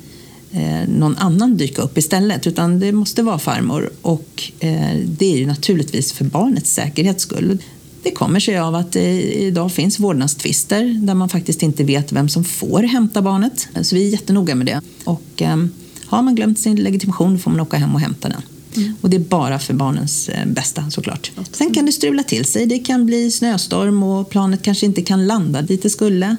[0.53, 5.39] eh, någon annan dyka upp istället utan det måste vara farmor och eh, det är
[5.39, 7.59] ju naturligtvis för barnets säkerhets skull.
[8.03, 12.29] Det kommer sig av att det idag finns vårdnadstvister där man faktiskt inte vet vem
[12.29, 13.69] som får hämta barnet.
[13.83, 14.81] Så vi är jättenoga med det.
[15.05, 15.57] Och eh,
[16.07, 18.43] har man glömt sin legitimation får man åka hem och hämta den.
[19.01, 21.31] Och det är bara för barnens bästa såklart.
[21.53, 22.67] Sen kan det strula till sig.
[22.67, 26.37] Det kan bli snöstorm och planet kanske inte kan landa dit det skulle.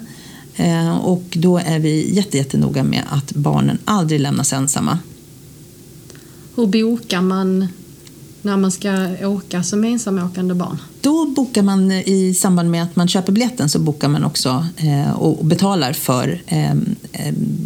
[0.56, 4.98] Eh, Och då är vi jätte, jättenoga med att barnen aldrig lämnas ensamma.
[6.56, 7.68] Hur bokar man
[8.42, 10.78] när man ska åka som ensamåkande barn?
[11.00, 14.66] Då bokar man eh, i samband med att man köper biljetten så bokar man också
[14.76, 16.74] eh, och betalar för eh,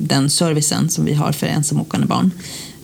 [0.02, 2.30] den servicen som vi har för ensamåkande barn.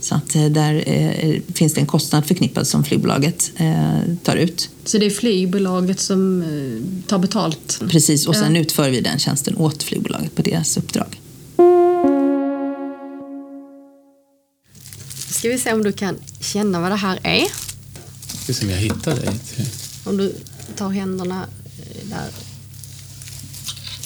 [0.05, 4.71] Så att eh, där eh, finns det en kostnad förknippad som flygbolaget eh, tar ut.
[4.85, 7.81] Så det är flygbolaget som eh, tar betalt?
[7.88, 8.61] Precis, och sen Ja.
[8.61, 11.21] utför vi den tjänsten åt flygbolaget på deras uppdrag.
[15.31, 17.45] Ska vi se om du kan känna vad det här är?
[18.43, 19.29] Ska se om jag hittar dig.
[20.05, 20.37] Om du
[20.77, 21.47] tar händerna
[22.03, 22.29] där.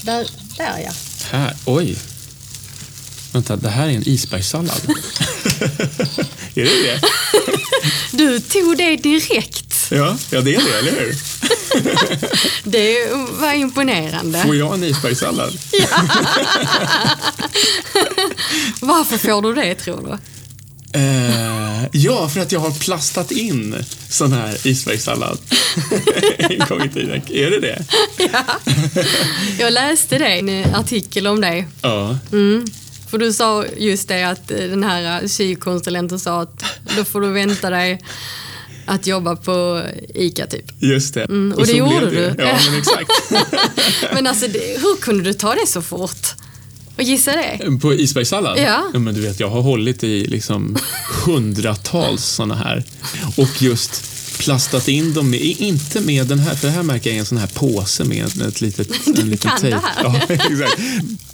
[0.04, 0.26] Där,
[0.58, 0.92] där ja.
[1.30, 1.96] Här, oj.
[3.38, 4.81] Vänta, det här är en isbergssallad.
[6.55, 7.01] är det det?
[8.11, 9.74] Du tog det direkt.
[9.90, 11.16] Ja, ja det är det, eller hur?
[12.70, 14.42] Det var imponerande.
[14.42, 15.53] Får jag en isbergssallad?
[18.81, 20.18] Varför får du det tror du?
[20.98, 25.38] Eh, ja, för att jag har plastat in sån här isbergssallad
[26.38, 27.22] en gång i tiden.
[27.29, 27.85] Är det det?
[29.59, 31.64] Jag läste det, en artikel om det.
[31.83, 32.18] Ja.
[33.10, 36.64] För du sa just det att eh, den här sykonsulenten sa att
[36.96, 38.00] då får du vänta dig
[38.86, 39.82] att jobba på
[40.14, 40.64] ICA typ.
[40.78, 41.24] Just det.
[41.24, 42.42] Mm, och det så gjorde blev du.
[42.42, 43.10] Ja, men exakt.
[44.14, 46.26] Men alltså, det, hur kunde du ta det så fort?
[46.96, 47.78] Och gissa det?
[47.80, 48.58] På isbergssallad?
[48.58, 48.98] Ja.
[48.98, 50.76] men du vet, jag har hållit i liksom
[51.24, 52.84] hundratals såna här.
[53.36, 54.07] Och just
[54.38, 57.46] plastat in dem, med, inte med den här, för här märker jag en sån här
[57.46, 59.87] påse med ett litet, en liten det tejp.
[60.03, 60.81] Ja, exakt.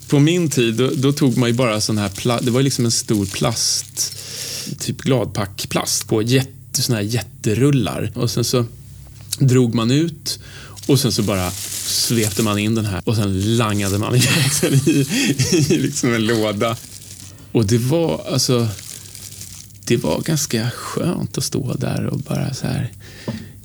[0.08, 2.84] På min tid, då, då tog man ju bara sån här, pla, det var liksom
[2.84, 4.16] en stor plast,
[4.78, 8.12] typ gladpackplast på jätte, såna här jätterullar.
[8.14, 8.66] Och sen så
[9.38, 10.38] drog man ut
[10.86, 11.50] och sen så bara
[11.86, 15.06] svepte man in den här och sen langade man iväg den i,
[15.50, 16.76] i liksom en låda.
[17.52, 18.68] Och det var alltså
[19.84, 22.92] det var ganska skönt att stå där och bara så här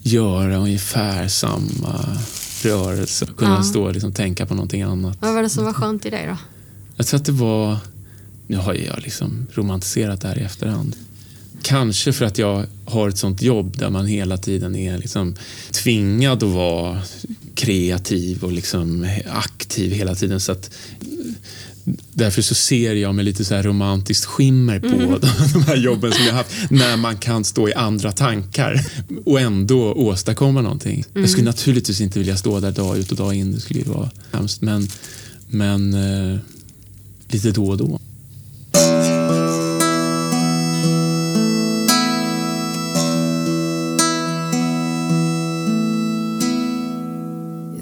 [0.01, 2.17] göra ungefär samma
[2.63, 3.25] rörelse.
[3.37, 3.63] Kunna Ja.
[3.63, 5.17] stå och liksom tänka på någonting annat.
[5.21, 6.37] Vad var det som var skönt i det då?
[6.95, 7.77] Jag tror att det var...
[8.47, 10.95] Nu har jag liksom romantiserat det här i efterhand.
[11.61, 15.35] Kanske för att jag har ett sånt jobb där man hela tiden är liksom
[15.71, 17.01] tvingad att vara
[17.55, 20.39] kreativ och liksom aktiv hela tiden.
[20.39, 20.71] Så att,
[22.13, 24.87] därför så ser jag med lite så här romantiskt skimmer på
[25.53, 28.85] de här jobben som jag haft när man kan stå i andra tankar
[29.25, 31.05] och ändå åstadkomma någonting.
[31.13, 33.51] Jag skulle naturligtvis inte vilja stå där dag ut och dag in.
[33.51, 34.61] Det skulle ju vara hemskt.
[34.61, 34.87] Men,
[35.47, 36.39] men eh,
[37.27, 37.99] lite då och då.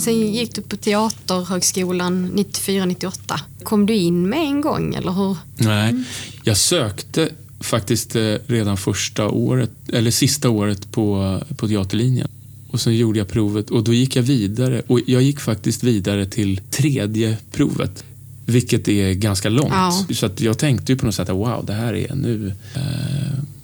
[0.07, 3.39] Sen gick du på Teaterhögskolan 94-98.
[3.63, 5.37] Kom du in med en gång eller hur?
[5.57, 5.93] Nej,
[6.43, 12.27] jag sökte faktiskt eh, redan första året, eller sista året på, på teaterlinjen.
[12.71, 14.81] Och sen gjorde jag provet och då gick jag vidare.
[14.87, 18.03] Och jag gick faktiskt vidare till tredje provet.
[18.45, 19.73] Vilket är ganska långt.
[19.73, 20.05] Ja.
[20.13, 22.53] Så att jag tänkte ju på något sätt att wow, det här är nu...
[22.75, 22.81] Eh,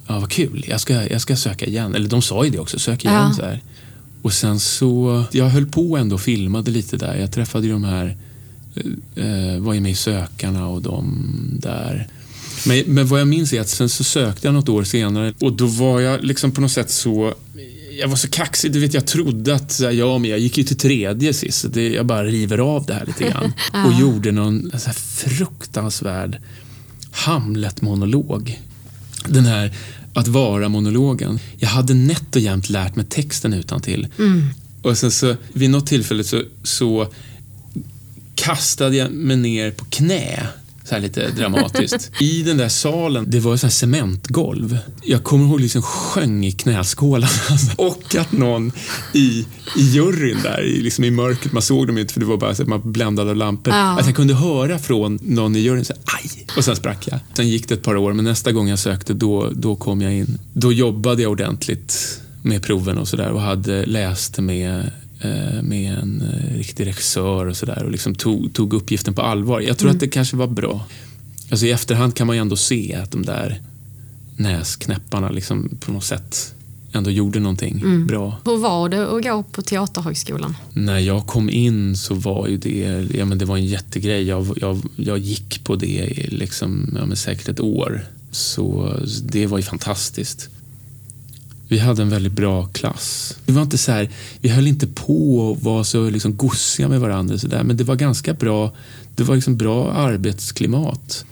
[0.08, 0.66] ja, vad kul.
[0.68, 1.96] Jag ska, jag ska söka igen.
[1.96, 3.16] Eller de sa ju det också, sök igen.
[3.16, 3.34] Ja.
[3.34, 3.62] Så här.
[4.24, 5.24] Och sen så...
[5.32, 7.16] Jag höll på ändå och filmade lite där.
[7.16, 8.18] Jag träffade ju de här...
[9.16, 11.26] Eh, var ju med i Sökarna och de
[11.62, 12.08] där.
[12.66, 15.54] Men, men vad jag minns är att sen så sökte jag något år senare och
[15.54, 17.34] då var jag liksom på något sätt så
[18.00, 20.64] jag var så kaxig, du vet jag trodde att här, ja, men jag gick ju
[20.64, 23.54] till tredje sist, det, jag bara river av det här lite grann.
[23.86, 26.38] Och gjorde någon så fruktansvärd
[27.12, 28.60] Hamlet-monolog.
[29.28, 29.74] Den här
[30.14, 31.40] att vara-monologen.
[31.58, 34.08] Jag hade nätt och jämnt lärt mig texten utan till.
[34.82, 37.08] Och sen så vid något tillfälle så, så
[38.36, 40.48] kastade jag mig ner på knä.
[40.86, 42.12] Så här lite dramatiskt.
[42.20, 44.78] I den där salen, det var så här cementgolv.
[45.04, 47.34] Jag kommer ihåg liksom sjöng i knäskålarna.
[47.78, 48.72] Och att någon
[49.14, 49.46] i,
[49.78, 52.62] i juryn där, liksom i mörkret, man såg dem inte för det var bara så
[52.62, 53.74] att man bländade av lampor.
[53.74, 54.00] Ja.
[54.00, 56.48] Att jag kunde höra från någon i juryn så här, aj!
[56.58, 57.20] Och sen sprack jag.
[57.34, 60.14] Sen gick det ett par år, men nästa gång jag sökte då, då kom jag
[60.14, 60.40] in.
[60.54, 64.92] Då jobbade jag ordentligt med proven och sådär och hade läst med
[65.62, 69.62] med en eh, riktig regissör och sådär och liksom tog, tog uppgiften på allvar.
[69.62, 70.86] Jag tror att det kanske var bra.
[71.50, 73.62] Alltså i efterhand kan man ju ändå se att de där
[74.38, 76.54] näsknäpparna liksom på något sätt
[76.94, 78.38] ändå gjorde någonting bra.
[78.46, 80.56] Hur var det att gå på Teaterhögskolan?
[80.74, 84.24] När jag kom in så var ju det, ja, men det var en jättegrej.
[84.24, 88.06] Jag, jag, jag gick på det i liksom, ja, men säkert ett år.
[88.32, 90.50] Så det var ju fantastiskt.
[91.74, 93.38] Vi hade en väldigt bra klass.
[93.46, 94.10] Vi var inte så här,
[94.40, 97.84] vi höll inte på och var så liksom gossiga med varandra så där, men det
[97.84, 98.72] var ganska bra.
[99.16, 101.26] Det var liksom bra arbetsklimat.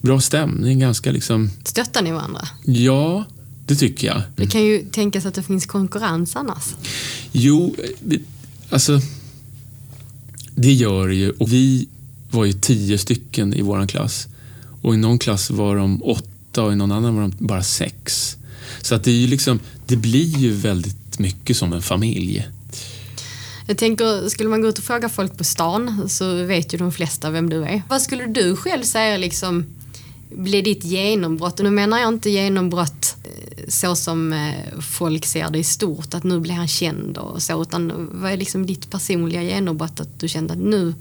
[0.00, 2.48] Bra stämning, ganska liksom, Stöttar ni varandra?
[2.64, 3.24] ja,
[3.66, 4.22] det tycker jag.
[4.36, 6.74] Det kan ju tänkas att det finns konkurrens annars.
[7.32, 7.74] Jo,
[8.70, 9.00] alltså
[10.54, 11.30] det gör det ju.
[11.30, 11.88] Och vi
[12.30, 14.26] var ju tio stycken i vår klass.
[14.82, 18.36] Och i någon klass var de åtta och i någon annan var de bara sex.
[18.80, 22.48] Så att det är ju liksom, det blir ju väldigt mycket som en familj.
[23.66, 26.92] Jag tänker, skulle man gå ut och fråga folk på stan så vet ju de
[26.92, 27.82] flesta vem du är.
[27.88, 29.66] Vad skulle du själv säga liksom
[30.30, 31.58] blev ditt genombrott?
[31.58, 36.14] Och nu menar jag inte genombrott eh, så som eh, folk ser det i stort,
[36.14, 40.00] att nu blir han känd och så, utan vad är liksom ditt personliga genombrott?
[40.00, 40.94] Att du kände att nu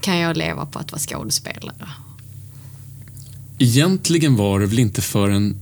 [0.00, 1.90] kan jag leva på att vara skådespelare.
[3.58, 5.56] Egentligen var det väl inte förrän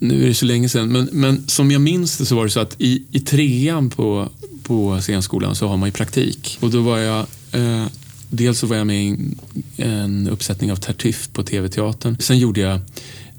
[0.00, 2.50] nu är det så länge sedan, men, men som jag minns det så var det
[2.50, 4.28] så att i, i trean på,
[4.62, 6.58] på scenskolan så har man ju praktik.
[6.60, 7.86] Och då var jag, eh,
[8.32, 9.38] Dels så var jag med i en,
[9.76, 12.16] en uppsättning av Tartuffe på TV-teatern.
[12.20, 12.74] Sen gjorde jag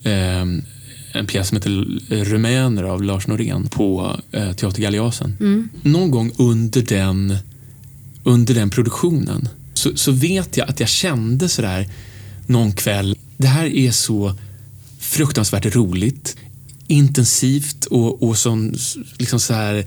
[0.03, 0.41] eh,
[1.13, 5.37] en pjäs som heter Rumäner av Lars Norén på eh, Teater Galeasen.
[5.39, 5.69] Mm.
[5.81, 7.37] Någon gång under den,
[8.23, 11.89] under den produktionen så, så vet jag att jag kände sådär
[12.47, 14.35] någon kväll, det här är så
[14.99, 16.37] fruktansvärt roligt,
[16.91, 18.75] intensivt och, och sån,
[19.17, 19.85] liksom så här,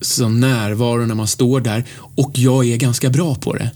[0.00, 3.70] sån närvaro när man står där och jag är ganska bra på det.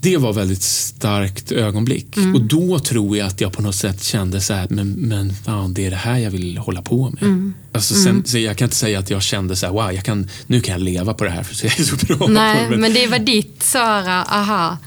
[0.00, 4.40] Det var väldigt starkt ögonblick och då tror jag att jag på något sätt kände
[4.40, 7.52] så här, men, men fan, det är det här jag vill hålla på med.
[7.72, 10.30] Alltså, sen, så jag kan inte säga att jag kände så här, wow, jag kan,
[10.46, 12.76] nu kan jag leva på det här för jag är så bra på Nej, det.
[12.76, 14.78] men det var ditt här, aha,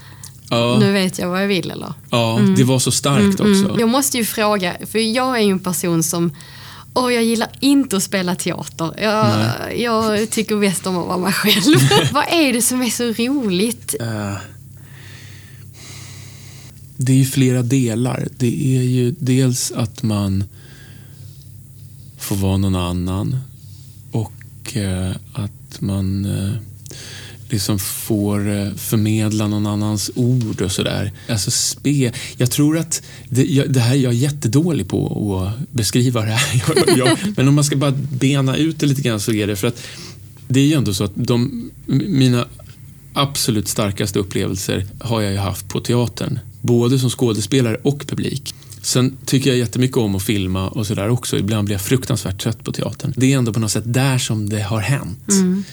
[0.50, 1.92] ja, nu vet jag vad jag vill eller?
[2.10, 3.76] ja, det var så starkt också.
[3.78, 6.32] Jag måste ju fråga, för jag är ju en person som
[6.94, 8.94] Åh, jag gillar inte att spela teater.
[8.98, 11.78] Jag, jag tycker bäst om att vara mig själv.
[12.12, 13.94] Vad är det som är så roligt?
[14.00, 14.36] Eh,
[16.96, 18.28] det är ju flera delar.
[18.36, 20.44] Det är ju dels att man
[22.18, 23.36] får vara någon annan
[24.12, 26.52] och eh, att man eh,
[27.52, 31.12] liksom får eh, förmedla någon annans ord och sådär.
[31.28, 32.12] Alltså spe.
[32.36, 36.64] Jag tror att det, jag, det här är jag jättedålig på att beskriva det här.
[36.86, 39.56] Jag, jag, men om man ska bara bena ut det lite grann så är det
[39.56, 39.82] för att
[40.48, 42.46] det är ju ändå så att de, mina
[43.12, 46.38] absolut starkaste upplevelser har jag ju haft på teatern.
[46.60, 48.54] Både som skådespelare och publik.
[48.82, 51.38] Sen tycker jag jättemycket om att filma och sådär också.
[51.38, 53.14] Ibland blir jag fruktansvärt trött på teatern.
[53.16, 55.28] Det är ändå på något sätt där som det har hänt.
[55.30, 55.64] Mm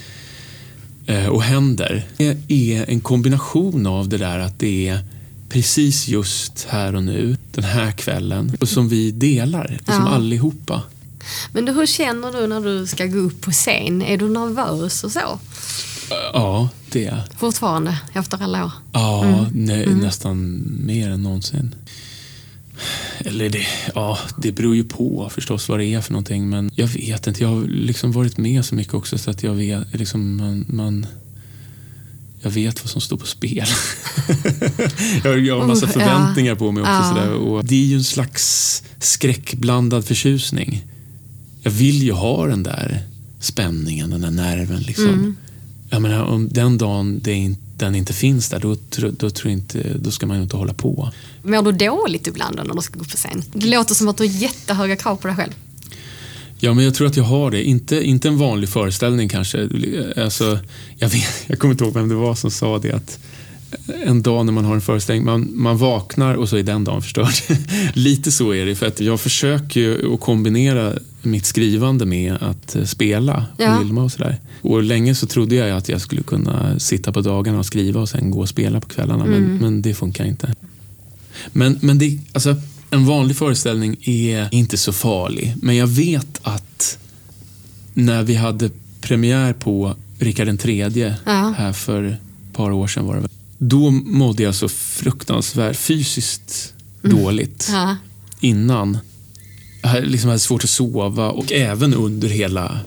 [1.30, 2.06] och händer.
[2.18, 5.00] Det är en kombination av det där att det är
[5.50, 10.10] precis just här och nu, den här kvällen, och som vi delar, liksom Ja.
[10.10, 10.82] allihopa.
[11.52, 14.02] Men du, hur känner du när du ska gå upp på scen?
[14.02, 15.40] Är du nervös och så?
[16.34, 18.72] Ja, det är Fortfarande, efter alla år?
[18.94, 21.76] Ja, nä, nästan mer än någonsin.
[23.20, 26.50] Eller det, ja, det beror ju på förstås vad det är för någonting.
[26.50, 29.54] Men jag vet inte, jag har liksom varit med så mycket också så att jag
[29.54, 31.06] vet, liksom, man, man
[32.42, 33.68] jag vet vad som står på spel.
[35.24, 36.94] jag, har- jag har en massa förväntningar på mig också.
[36.94, 37.10] Ja.
[37.16, 40.86] Sådär, och det är ju en slags skräckblandad förtjusning.
[41.62, 43.02] Jag vill ju ha den där
[43.40, 44.82] spänningen, den där nerven.
[44.82, 45.36] Liksom.
[45.90, 48.76] Jag menar, om den dagen det inte, den inte finns där, då,
[49.12, 51.12] då, tror inte, då ska man ju inte hålla på.
[51.44, 53.44] Mår du dåligt ibland då när du ska gå upp på scen?
[53.54, 55.52] Det låter som att du har jättehöga krav på dig själv.
[56.60, 57.64] Ja, men jag tror att jag har det.
[57.64, 59.70] Inte, inte en vanlig föreställning kanske.
[60.18, 60.60] Alltså,
[60.98, 62.92] jag, vet, jag kommer inte ihåg vem det var som sa det.
[62.92, 63.20] att
[64.06, 67.02] En dag när man har en föreställning, man, man vaknar och så är den dagen
[67.02, 67.34] förstörd.
[67.94, 68.76] Lite så är det.
[68.76, 73.80] För att jag försöker ju att kombinera mitt skrivande med att eh, spela och Ja.
[73.82, 74.38] filma och sådär.
[74.62, 78.10] Och länge så trodde jag att jag skulle kunna sitta på dagarna och skriva och
[78.10, 79.26] sen gå och spela på kvällarna.
[79.26, 80.56] Men, men det funkar inte.
[81.52, 82.56] Men, men det, alltså,
[82.90, 85.54] en vanlig föreställning är inte så farlig.
[85.62, 86.98] Men jag vet att
[87.94, 88.70] när vi hade
[89.02, 91.54] premiär på Rikard III Ja.
[91.58, 92.20] här för ett
[92.54, 93.30] par år sedan var det väl.
[93.58, 97.96] Då mådde jag så fruktansvärt fysiskt dåligt Ja.
[98.40, 98.98] innan.
[99.88, 102.80] Hade liksom hade svårt att sova och även under hela,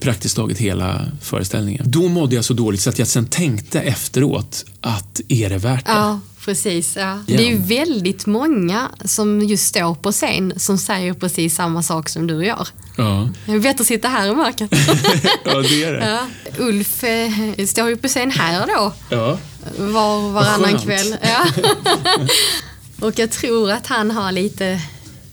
[0.00, 1.82] praktiskt taget hela föreställningen.
[1.86, 5.86] Då mådde jag så dåligt så att jag sen tänkte efteråt att är det värt
[5.86, 5.92] det?
[5.92, 6.96] Ja, precis.
[6.96, 7.18] Ja.
[7.26, 12.08] Det är ju väldigt många som just står på scen som säger precis samma sak
[12.08, 12.68] som du gör.
[12.96, 14.70] Ja, Det är bättre att sitta här i mörkret.
[15.44, 16.06] ja det är det.
[16.10, 16.26] ja.
[16.58, 19.38] Ulf eh, står ju på scen här då, Ja.
[19.78, 20.82] var och varannan skönt.
[20.82, 21.16] kväll.
[21.22, 21.46] Ja.
[23.06, 24.80] och jag tror att han har lite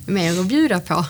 [0.09, 1.05] mer att bjuda på.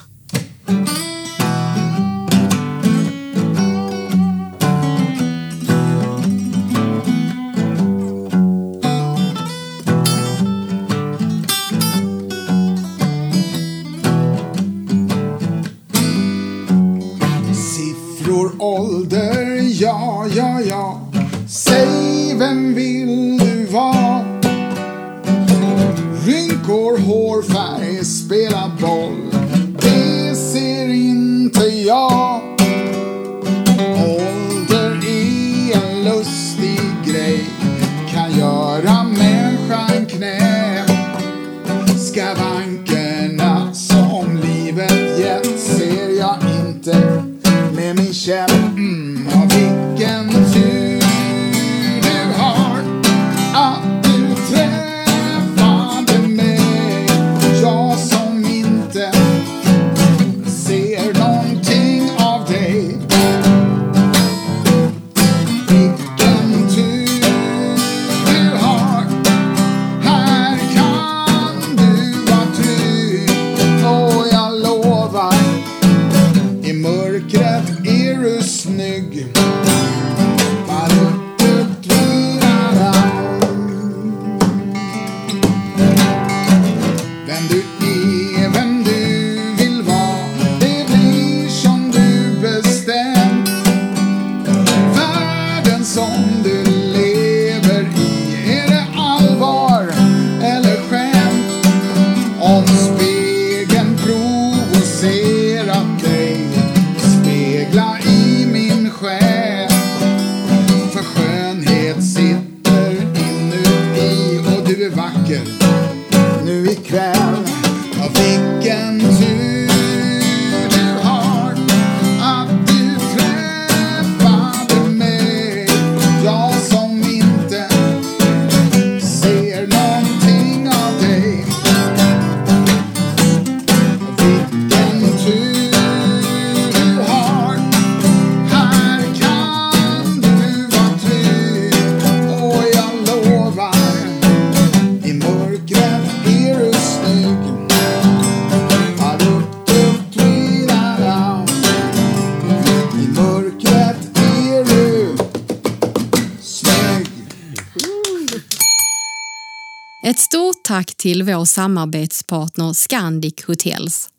[160.10, 164.10] Ett stort tack till vår samarbetspartner Scandic Hotels.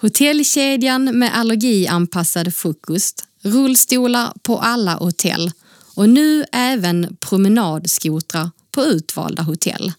[0.00, 5.52] Hotellkedjan med allergianpassad frukost, rullstolar på alla hotell
[5.96, 9.92] och nu även promenadskotrar på utvalda hotell.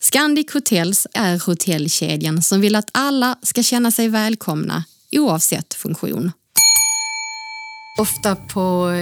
[0.00, 6.32] Scandic Hotels är hotellkedjan som vill att alla ska känna sig välkomna oavsett funktion.
[7.98, 8.92] Ofta på,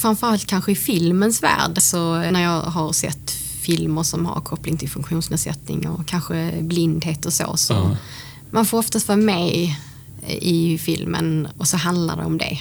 [0.00, 4.88] framförallt kanske i filmens värld, så när jag har sett filmer som har koppling till
[4.90, 7.96] funktionsnedsättning och kanske blindhet och så, så Ja.
[8.50, 9.74] man får oftast vara med
[10.40, 12.58] i filmen och så handlar det om det.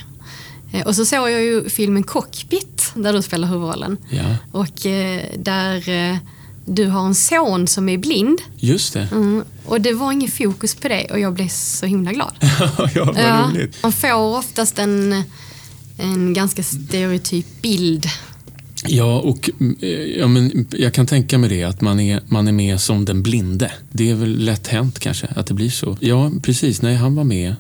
[0.71, 3.97] Eh, Och så såg jag ju filmen Cockpit där du spelar huvudrollen.
[4.09, 6.17] Ja, Och eh, där eh,
[6.65, 8.39] du har en son som är blind.
[8.57, 9.07] just det.
[9.11, 12.33] Mm, och det var ingen fokus på det och jag blev så himla glad.
[12.95, 13.83] ja, vad Ja, roligt.
[13.83, 15.23] man får oftast en,
[15.97, 18.05] en ganska stereotyp bild.
[18.89, 22.47] Ja, och mm, eh, ja, men jag kan tänka mig det, att man är, man
[22.47, 23.71] är med som den blinde.
[23.91, 25.97] Det är väl lätt hänt kanske, att det blir så.
[25.99, 26.81] Ja, precis.
[26.81, 27.55] Nej, han var med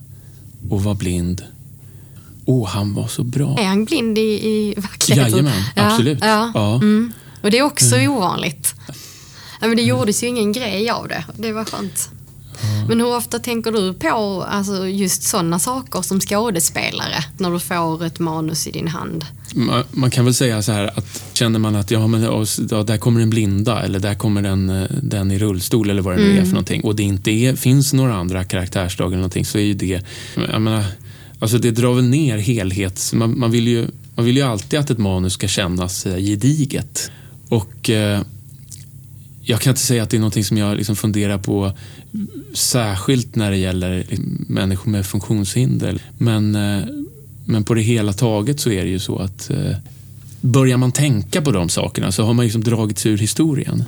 [0.69, 1.43] och var blind.
[2.45, 3.57] Åh, han var så bra.
[3.59, 5.31] Är han blind i, i verkligheten?
[5.31, 6.17] Jajamän, absolut.
[6.21, 6.75] Ja, Ja.
[6.75, 7.13] Mm.
[7.41, 8.75] Och det är också ovanligt.
[9.61, 11.25] Ja, men det gjordes ju ingen grej av det.
[11.37, 12.09] Det var skönt.
[12.87, 18.05] Men hur ofta tänker du på alltså, just sådana saker som skådespelare när du får
[18.05, 19.25] ett manus i din hand?
[19.55, 22.21] Man, man kan väl säga så här att känner man att ja, men,
[22.69, 26.17] ja, där kommer den blinda eller där kommer den, eh, den i rullstol eller vad
[26.17, 29.45] det nu är för någonting och det inte är, finns några andra karaktärsdrag eller någonting
[29.45, 30.01] så är ju det,
[30.51, 30.83] jag menar,
[31.39, 33.13] alltså det drar väl ner helhets...
[33.13, 37.11] Man, man, vill ju, man vill ju alltid att ett manus ska kännas eh, gediget.
[37.49, 38.21] Och eh,
[39.49, 41.71] jag kan inte säga att det är någonting som jag liksom funderar på
[42.53, 44.05] särskilt när det gäller
[44.47, 46.01] människor med funktionshinder.
[46.17, 46.85] Men, eh,
[47.45, 49.75] men på det hela taget så är det ju så att eh,
[50.41, 53.83] börjar man tänka på de sakerna så har man liksom dragits ur historien.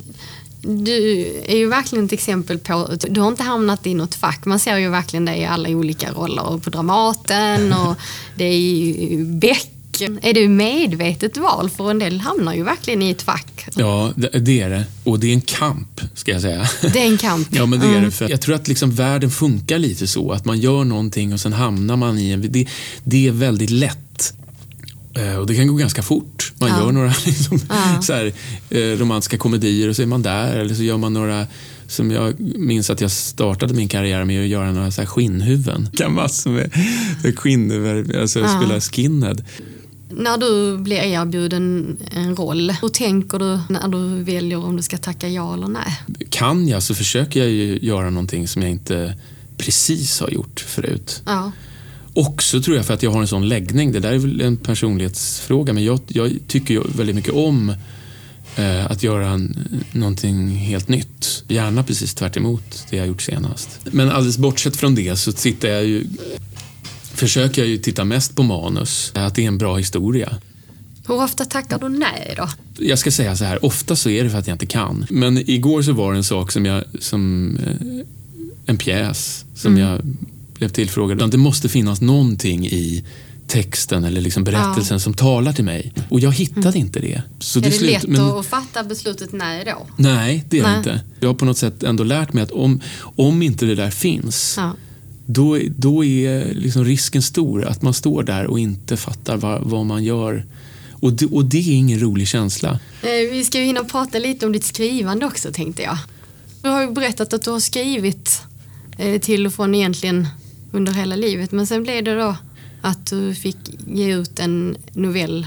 [0.62, 4.44] Du är ju verkligen ett exempel på, du har inte hamnat i något fack.
[4.44, 6.58] Man ser ju verkligen det i alla olika roller.
[6.58, 7.96] På Dramaten och
[8.34, 9.70] det är i Beck.
[10.02, 11.70] Är det medvetet val?
[11.70, 13.66] För en del hamnar ju verkligen i ett fack.
[13.74, 14.84] Ja, det, är det.
[15.04, 16.68] Och det är en kamp, ska jag säga.
[16.92, 17.48] Det är en kamp.
[17.52, 18.10] Ja, men det är det.
[18.10, 20.32] För jag tror att liksom världen funkar lite så.
[20.32, 22.52] Att man gör någonting och sen hamnar man i en...
[22.52, 22.66] Det,
[23.04, 24.34] det är väldigt lätt.
[25.16, 26.52] Eh, Och det kan gå ganska fort.
[26.58, 26.80] Man Ja.
[26.80, 28.02] gör några liksom, Ja.
[28.02, 28.32] så här,
[28.70, 30.56] eh, romantiska komedier och så är man där.
[30.56, 31.46] Eller så gör man några
[31.86, 35.88] som jag minns att jag startade min karriär med att göra några så här skinnhuvuden.
[35.96, 36.70] Kan massor med
[37.22, 38.60] med skinnhuvud, alltså Ja.
[38.60, 39.36] spela skinhead.
[40.10, 44.98] När du blir erbjuden en roll, hur tänker du när du väljer om du ska
[44.98, 46.00] tacka ja eller nej?
[46.30, 49.14] Kan jag så försöker jag ju göra någonting som jag inte
[49.56, 51.22] precis har gjort förut.
[51.26, 51.52] Ja.
[52.12, 53.92] Också tror jag för att jag har en sån läggning.
[53.92, 57.74] Det där är väl en personlighetsfråga men jag, jag tycker ju väldigt mycket om
[58.56, 59.56] eh, att göra en,
[59.92, 61.44] någonting helt nytt.
[61.48, 63.68] Gärna precis tvärt emot det jag gjort senast.
[63.84, 66.06] Men alldeles bortsett från det så tittar jag ju
[67.20, 69.12] försöker jag ju titta mest på manus.
[69.14, 70.36] Att det är en bra historia.
[71.08, 72.48] Hur ofta tackar du nej då?
[72.84, 75.06] Jag ska säga så här, ofta så är det för att jag inte kan.
[75.10, 78.06] Men igår så var det en sak som jag, som eh,
[78.66, 80.00] en pjäs som jag
[80.54, 81.30] blev tillfrågad.
[81.30, 83.04] Det måste finnas någonting i
[83.46, 85.92] texten eller liksom berättelsen som talar till mig.
[86.08, 87.22] Och jag hittade inte det.
[87.38, 89.86] Så är det slut- lätt men- att fatta beslutet nej då?
[89.96, 90.78] Nej, det är det Nej.
[90.78, 91.00] inte.
[91.20, 92.80] Jag har på något sätt ändå lärt mig att om,
[93.16, 94.72] om inte det där finns, Ja.
[95.32, 99.86] Då, då är liksom risken stor att man står där och inte fattar vad, vad
[99.86, 100.44] man gör.
[100.92, 102.80] Och det, och det är ingen rolig känsla.
[103.02, 105.98] Eh, Vi ska ju hinna prata lite om ditt skrivande också tänkte jag.
[106.62, 108.42] Du har ju berättat att du har skrivit
[108.98, 110.28] eh, till och från egentligen
[110.72, 112.36] under hela livet men sen blev det då
[112.82, 113.56] att du fick
[113.86, 115.46] ge ut en novellsamling.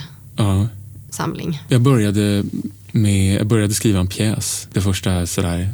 [1.54, 2.44] Ja, jag började,
[2.92, 4.68] med, jag började skriva en pjäs.
[4.74, 5.70] Det första sådär,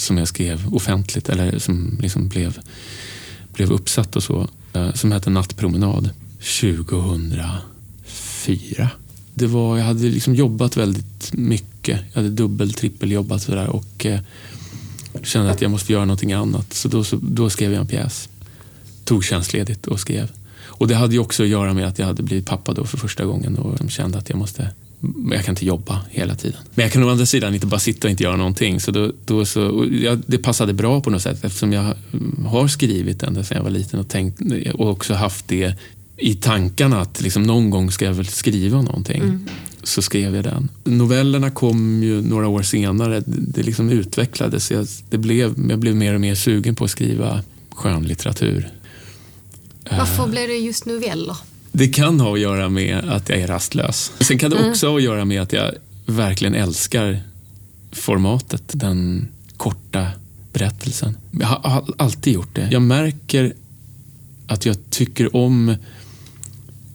[0.00, 2.58] som jag skrev offentligt eller som liksom blev,
[3.52, 4.48] blev uppsatt och så.
[4.72, 6.10] Eh, som hette Nattpromenad
[6.60, 8.90] 2004.
[9.34, 12.00] Det var, jag hade liksom jobbat väldigt mycket.
[12.12, 14.20] Jag hade dubbel, trippel jobbat sådär och eh,
[15.22, 16.72] kände att jag måste göra någonting annat.
[16.72, 18.28] Så då, så då skrev jag en pjäs.
[19.04, 20.28] Tog tjänstledigt och skrev.
[20.62, 22.98] Och det hade ju också att göra med att jag hade blivit pappa då för
[22.98, 24.70] första gången och kände att jag måste
[25.30, 26.60] jag kan inte jobba hela tiden.
[26.74, 28.80] Men jag kan å andra sidan inte bara sitta och inte göra någonting.
[28.80, 32.68] Så då, då så, jag, det passade bra på något sätt eftersom jag mm, har
[32.68, 34.40] skrivit ända sedan jag var liten och, tänkt,
[34.74, 35.74] och också haft det
[36.16, 39.48] i tankarna att liksom någon gång ska jag väl skriva någonting.
[39.82, 40.68] Så skrev jag den.
[40.84, 43.20] Novellerna kom ju några år senare.
[43.20, 44.70] Det, det liksom utvecklades.
[44.70, 48.68] Jag, det blev, jag blev mer och mer sugen på att skriva skönlitteratur.
[49.90, 51.36] Varför blev det just noveller?
[51.72, 54.12] Det kan ha att göra med att jag är rastlös.
[54.20, 55.70] Sen kan det också ha att göra med att jag
[56.06, 57.22] verkligen älskar
[57.92, 60.06] formatet, den korta
[60.52, 61.16] berättelsen.
[61.30, 62.68] Jag har all- alltid gjort det.
[62.72, 63.52] Jag märker
[64.46, 65.76] att jag tycker om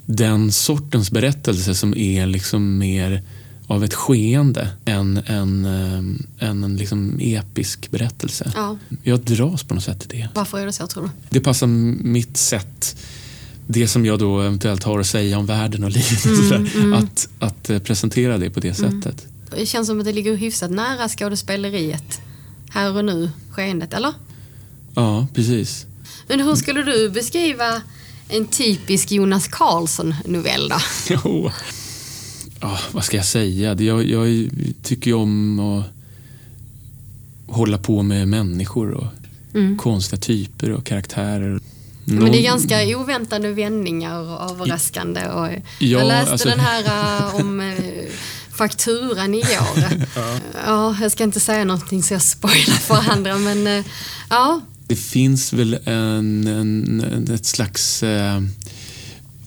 [0.05, 3.21] den sortens berättelse som är liksom mer
[3.67, 8.51] av ett skeende än en, eh, än en liksom episk berättelse.
[8.55, 8.77] Ja.
[9.03, 10.29] Jag dras på något sätt till det.
[10.35, 11.09] Varför är det så tror du?
[11.29, 12.97] Det passar mitt sätt,
[13.67, 17.27] det som jag då eventuellt har att säga om världen och livet, och sådär, Att,
[17.39, 19.27] att eh, presentera det på det sättet.
[19.57, 22.21] Det känns som att det ligger hyfsat nära skådespeleriet.
[22.69, 24.13] Här och nu, skeendet, eller?
[24.95, 25.85] Ja, precis.
[26.27, 27.81] Men hur skulle du beskriva
[28.29, 30.77] en typisk Jonas Karlsson-novell då?
[31.23, 31.51] Jo.
[32.61, 33.75] Ja, vad ska jag säga?
[33.79, 34.49] Jag, jag
[34.83, 35.85] tycker ju om att
[37.47, 39.07] hålla på med människor och
[39.77, 41.59] konstiga typer och karaktärer.
[42.05, 45.27] Men det är Någon- ganska oväntade vändningar och överraskande.
[45.27, 46.83] Och Ja, jag läste alltså- den här
[47.29, 47.75] äh, om äh,
[48.51, 50.05] fakturan igår.
[50.65, 50.95] ja.
[51.01, 53.85] jag ska inte säga någonting så jag spoilar för andra men äh,
[54.29, 54.61] ja.
[54.87, 58.41] Det finns väl en, en, ett slags eh,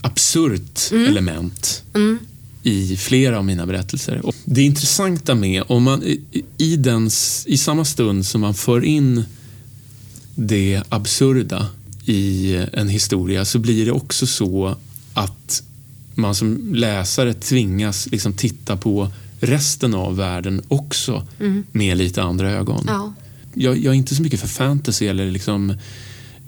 [0.00, 1.82] absurt element
[2.62, 4.26] i flera av mina berättelser.
[4.26, 6.20] Och det intressanta med, om man i,
[6.58, 7.10] i, den,
[7.46, 9.24] i samma stund som man för in
[10.34, 11.66] det absurda
[12.08, 14.76] i en historia så blir det också så
[15.14, 15.62] att
[16.14, 21.26] man som läsare tvingas liksom titta på resten av världen också
[21.72, 23.12] med lite andra ögon ja.
[23.54, 25.70] jag, jag är inte så mycket för fantasy eller liksom,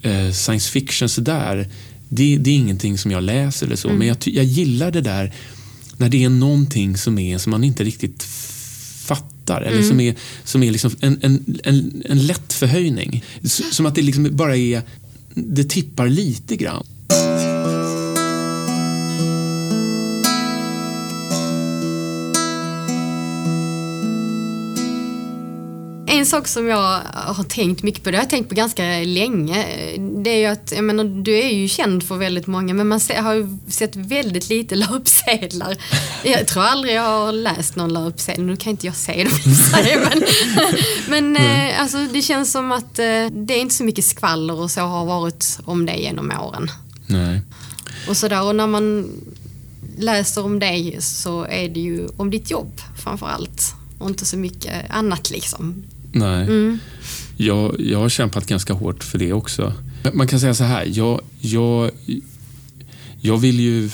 [0.02, 1.68] eh, science fiction sådär.
[2.08, 3.88] Det, det är ingenting som jag läser eller så.
[3.88, 5.32] Men jag, jag gillar det där
[5.96, 8.22] när det är någonting som, är, som man inte riktigt
[9.04, 9.62] fattar.
[9.62, 13.24] Eller som är, som är liksom en, en, en, en lätt förhöjning.
[13.44, 14.82] S- Som att det liksom bara är,
[15.34, 16.86] det tippar lite grann.
[26.20, 29.66] En sak som jag har tänkt mycket på, det har jag tänkt på ganska länge,
[29.98, 33.00] det är ju att, jag menar, du är ju känd för väldigt många men man
[33.16, 35.76] har ju sett väldigt lite löpsedlar.
[36.24, 39.32] Jag tror aldrig jag har läst någon löpsedel, nu kan inte jag se dem
[40.02, 40.22] men,
[41.08, 44.70] men eh, alltså, det känns som att eh, det är inte så mycket skvaller och
[44.70, 46.70] så har varit om det genom åren.
[47.06, 47.42] Nej.
[48.08, 49.10] Och sådär, och när man
[49.98, 54.36] läser om dig så är det ju om ditt jobb framför allt och inte så
[54.36, 55.84] mycket annat liksom.
[56.12, 56.76] Nej.
[57.36, 59.74] Jag, jag har kämpat ganska hårt för det också.
[60.12, 61.90] Man kan säga så här, jag, jag,
[63.20, 63.90] jag vill ju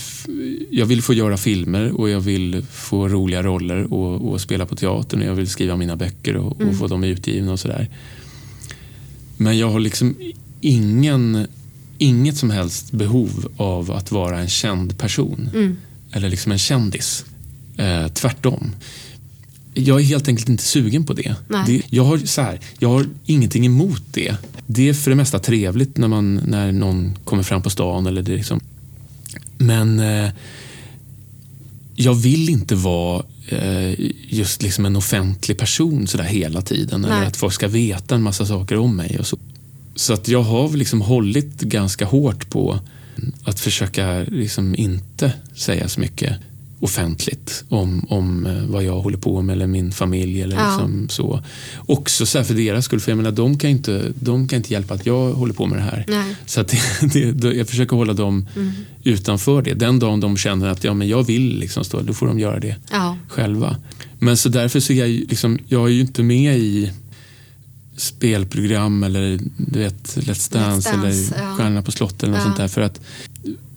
[0.71, 4.77] jag vill få göra filmer och jag vill få roliga roller och, och spela på
[4.77, 7.89] teatern och jag vill skriva mina böcker och, och få dem utgivna och sådär.
[9.37, 10.17] Men jag har liksom
[10.61, 11.47] ingen,
[11.99, 15.51] inget som helst behov av att vara en känd person.
[16.13, 17.25] Eller liksom en kändis.
[17.77, 18.73] Eh, tvärtom.
[19.79, 21.35] Jag är helt enkelt inte sugen på det.
[21.67, 24.37] Det jag, har, så här, jag har ingenting emot det.
[24.67, 28.07] Det är för det mesta trevligt när, man, när någon kommer fram på stan.
[28.07, 28.61] Eller det liksom.
[29.59, 30.31] Men eh,
[31.95, 33.95] jag vill inte vara eh,
[34.29, 37.05] just liksom en offentlig person sådär hela tiden.
[37.05, 37.27] Eller Nej.
[37.27, 39.19] att folk ska veta en massa saker om mig.
[39.19, 39.39] Och så.
[39.95, 42.81] så att jag har liksom hållit ganska hårt på
[43.45, 46.37] att försöka liksom inte säga så mycket
[46.81, 50.43] offentligt om, om eh, vad jag håller på med eller min familj.
[50.43, 50.67] Eller Ja.
[50.69, 51.43] liksom så.
[51.87, 54.95] Också så för deras skull, för jag menar, de, kan inte, de kan inte hjälpa
[54.95, 56.05] att jag håller på med det här.
[56.09, 56.37] Nej.
[56.47, 56.63] Så
[57.13, 58.47] det, det, jag försöker hålla dem
[59.05, 59.75] utanför det.
[59.75, 62.61] Den dagen de känner att ja, men jag vill liksom stå, då får de göra
[62.61, 63.17] det Ja.
[63.29, 63.77] själva.
[64.19, 66.93] Men så därför så är jag, liksom, jag är ju inte med i
[67.97, 71.57] spelprogram eller du vet, Let's Dance, Let's Dance, eller ja.
[71.57, 72.45] Stjärnorna på slottet eller något Ja.
[72.45, 72.69] sånt där.
[72.69, 73.01] För att,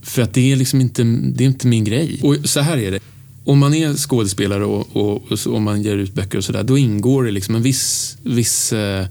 [0.01, 2.19] för att det är liksom inte, det är inte min grej.
[2.23, 2.99] Och så här är det.
[3.43, 6.77] Om man är skådespelare och, och, och, och man ger ut böcker och sådär, då
[6.77, 9.07] ingår det liksom en viss, viss eh,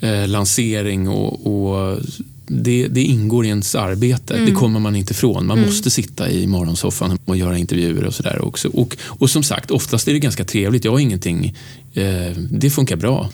[0.00, 1.98] eh, lansering och, och
[2.46, 4.44] det, det ingår i ens arbete.
[4.46, 5.46] Det kommer man inte ifrån.
[5.46, 8.68] Man måste sitta i morgonsoffan och göra intervjuer och sådär också.
[8.68, 10.84] Och, och som sagt, oftast är det ganska trevligt.
[10.84, 11.56] Jag har ingenting,
[11.94, 13.30] eh, det funkar bra.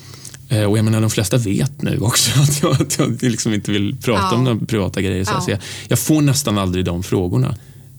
[0.49, 3.71] Eh, Och jag menar, de flesta vet nu också att jag, att jag liksom inte
[3.71, 4.35] vill prata Ja.
[4.37, 5.23] om några privata grejer.
[5.23, 5.37] Så, Ja.
[5.37, 5.59] att säga.
[5.87, 7.55] jag får nästan aldrig de frågorna.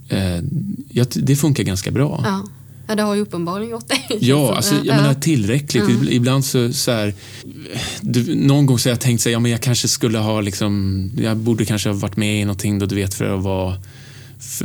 [0.09, 0.41] Eh,
[0.91, 2.21] jag, det funkar ganska bra.
[2.25, 2.45] Ja.
[2.89, 4.17] ja, det har ju uppenbarligen gjort det.
[4.21, 4.97] Ja, alltså, jag Ja.
[4.97, 5.83] menar tillräckligt.
[5.85, 6.09] Mm.
[6.11, 7.15] Ibland så, så här,
[8.01, 11.11] du, någon gång så har jag tänkt sig, ja men jag kanske skulle ha liksom,
[11.23, 13.77] jag borde kanske ha varit med i någonting då du vet för att vara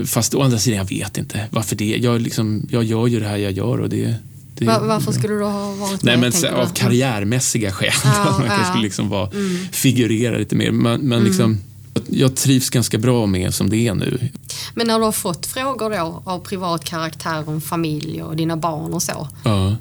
[0.05, 1.97] Fast å andra sidan, jag vet inte varför det.
[2.01, 4.15] Jag, liksom, jag gör ju det här jag gör och det...
[4.55, 6.33] det Va- varför skulle du då ha varit Nej, med?
[6.33, 6.47] men du?
[6.47, 7.91] av karriärmässiga skäl.
[8.03, 8.53] Ja, man kanske ja.
[8.55, 8.65] Mm.
[8.69, 9.29] skulle liksom vara,
[9.71, 10.71] figurera lite mer.
[10.71, 11.59] Men, men liksom,
[12.09, 14.29] jag trivs ganska bra med som det är nu.
[14.75, 18.93] Men när du har fått frågor då av privat karaktär om familj och dina barn
[18.93, 19.27] och så.
[19.43, 19.75] Ja.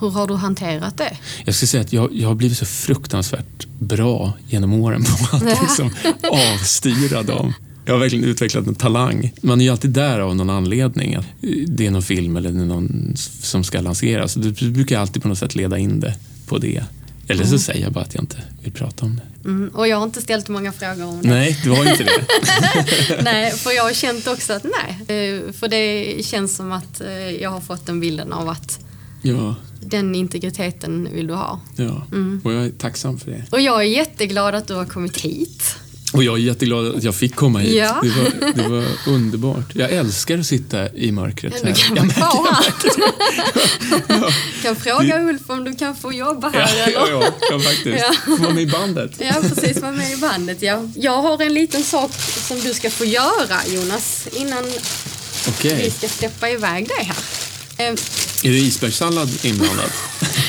[0.00, 1.16] Hur har du hanterat det?
[1.44, 5.42] Jag ska säga att jag, jag har blivit så fruktansvärt bra genom åren på att
[5.62, 5.90] liksom
[6.30, 7.52] avstyra dem.
[7.84, 9.32] Jag har verkligen utvecklat en talang.
[9.40, 11.18] Man är ju alltid där av någon anledning.
[11.66, 13.12] Det är någon film eller någon
[13.42, 14.34] som ska lanseras.
[14.34, 16.14] Du brukar alltid på något sätt leda in det
[16.46, 16.84] på det.
[17.28, 17.58] Eller så mm.
[17.58, 19.48] säger jag bara att jag inte vill prata om det.
[19.48, 21.28] Mm, och jag har inte ställt många frågor om det.
[21.28, 22.24] Nej, du har inte det.
[23.22, 25.18] nej, för jag har känt också att nej.
[25.18, 28.80] Eh, för det känns som att eh, jag har fått den bilden av att
[29.22, 29.54] ja.
[29.80, 31.60] den integriteten vill du ha.
[31.76, 32.40] Ja, mm.
[32.44, 33.44] och jag är tacksam för det.
[33.50, 35.76] Och jag är jätteglad att du har kommit hit.
[36.14, 37.74] Och jag är jätteglad att jag fick komma hit.
[37.74, 38.00] Ja.
[38.02, 39.74] Det, var, det var underbart.
[39.74, 41.54] Jag älskar att sitta i mörkret.
[41.62, 42.72] Ja, du kan vara kvar här.
[44.62, 46.60] kan fråga Ulf om du kan få jobba här.
[46.60, 47.10] Ja, eller?
[47.10, 48.04] ja, ja, faktiskt.
[48.26, 48.36] Ja.
[48.36, 49.12] Vara med i bandet.
[49.18, 49.82] Ja, precis.
[49.82, 50.62] Vara med i bandet.
[50.62, 50.88] Ja.
[50.96, 52.10] Jag har en liten sak
[52.48, 54.64] som du ska få göra, Jonas, innan
[55.48, 55.82] okay.
[55.84, 57.16] vi ska släppa iväg dig här.
[58.42, 59.90] Är det isbergssallad inblandad?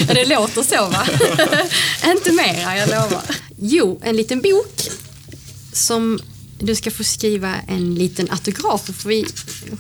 [0.07, 1.07] ja, det låter så va?
[2.11, 3.22] Inte mera, jag lovar.
[3.57, 4.89] Jo, en liten bok
[5.76, 6.19] som
[6.59, 9.26] du ska få skriva en liten autograf för vi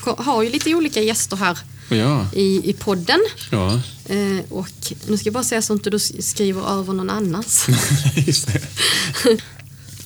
[0.01, 1.57] har ju lite olika gäster här
[1.89, 2.27] ja.
[2.33, 3.19] i, i podden.
[3.51, 3.81] Ja.
[4.05, 7.67] Eh, och nu ska jag bara säga så att du skriver över någon annans.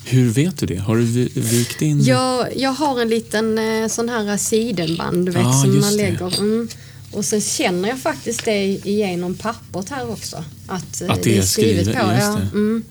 [0.06, 0.78] Hur vet du det?
[0.78, 2.04] Har du vikt in?
[2.04, 6.40] Jag, jag har en liten eh, sån här sidenband du vet, ah, som man lägger.
[6.40, 6.68] Mm.
[7.12, 10.44] Och sen känner jag faktiskt det igenom pappret här också.
[10.68, 12.12] Att, eh, att det är skrivet, skrivet på.
[12.20, 12.40] Ja.
[12.54, 12.84] Mm.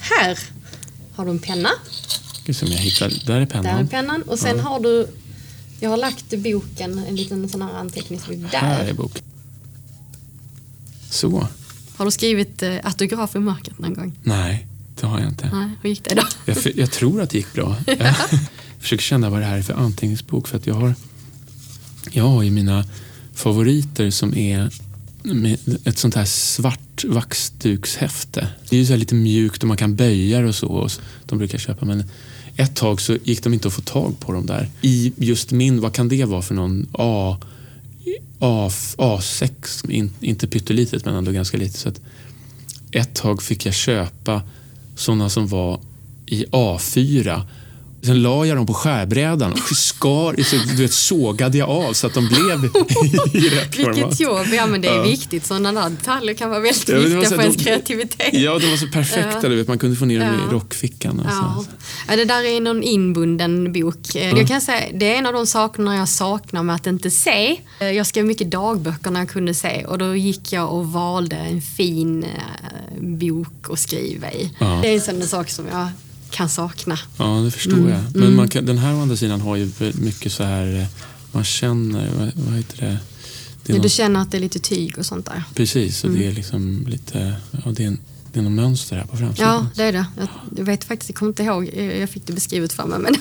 [0.00, 0.38] Här
[1.14, 1.70] har du en penna.
[2.44, 3.12] Gud som jag hittar.
[3.26, 3.76] Där är pennan.
[3.76, 4.22] Där är pennan.
[4.22, 4.62] Och sen ja.
[4.62, 5.08] har du,
[5.80, 8.58] jag har lagt boken, en liten sån här anteckningsbok där.
[8.58, 9.22] Här är boken.
[11.10, 11.48] Så.
[11.96, 14.12] Har du skrivit eh, autograf i mörkret någon gång?
[14.22, 14.66] Nej,
[15.00, 15.50] det har jag inte.
[15.52, 16.22] Nej, hur gick det då?
[16.44, 17.76] Jag, jag tror att det gick bra.
[17.86, 18.14] jag
[18.80, 20.94] försöker känna vad det här är för anteckningsbok för att jag har,
[22.10, 22.84] jag har ju mina
[23.34, 24.70] favoriter som är
[25.24, 28.48] med ett sånt här svart vaxdukshäfte.
[28.68, 30.66] Det är ju så lite mjukt och man kan böja det och så.
[30.66, 30.90] Och
[31.26, 32.04] de brukar köpa men
[32.56, 34.68] ett tag så gick de inte att få tag på dem där.
[34.82, 37.38] I just min, vad kan det vara för någon A,
[38.38, 41.76] A, A6, in, inte pyttelitet men ändå ganska litet.
[41.76, 42.00] Så att
[42.90, 44.42] ett tag fick jag köpa
[44.96, 45.80] sådana som var
[46.26, 47.42] i A4
[48.04, 50.34] Sen la jag dem på skärbrädan och skar,
[50.76, 52.64] du vet, sågade jag av så att de blev
[53.34, 53.96] i rätt format.
[53.96, 55.02] Vilket jobb, ja men det är ja.
[55.02, 55.46] viktigt.
[55.46, 58.28] Sådana detaljer kan vara väldigt ja, viktiga för ens kreativitet.
[58.32, 59.38] Ja, de var så perfekta.
[59.42, 59.48] Ja.
[59.48, 60.50] Du vet, man kunde få ner dem ja.
[60.50, 61.20] i rockfickan.
[61.20, 61.64] Och ja.
[62.08, 64.14] ja, det där är någon inbunden bok.
[64.14, 67.10] Eh, jag kan säga, det är en av de sakerna jag saknar med att inte
[67.10, 67.60] se.
[67.80, 71.36] Eh, jag skrev mycket dagböcker när jag kunde se och då gick jag och valde
[71.36, 74.50] en fin eh, bok att skriva i.
[74.82, 75.88] Det är en sån sak som jag
[76.34, 76.98] kan sakna.
[77.16, 77.88] Ja, det förstår mm.
[77.88, 78.00] jag.
[78.12, 78.36] Men mm.
[78.36, 80.86] man kan, den här å andra sidan har ju mycket så här, eh,
[81.32, 82.86] man känner, vad, vad heter det?
[82.86, 82.98] det
[83.66, 83.82] ja, något...
[83.82, 85.42] Du känner att det är lite tyg och sånt där.
[85.54, 86.20] Precis, och mm.
[86.20, 87.98] det är liksom lite, ja, det är, en,
[88.32, 89.48] det är något mönster här på framsidan.
[89.48, 90.06] Ja, det är det.
[90.16, 92.98] Jag, jag vet faktiskt, jag kommer inte ihåg, jag fick det beskrivet för mig.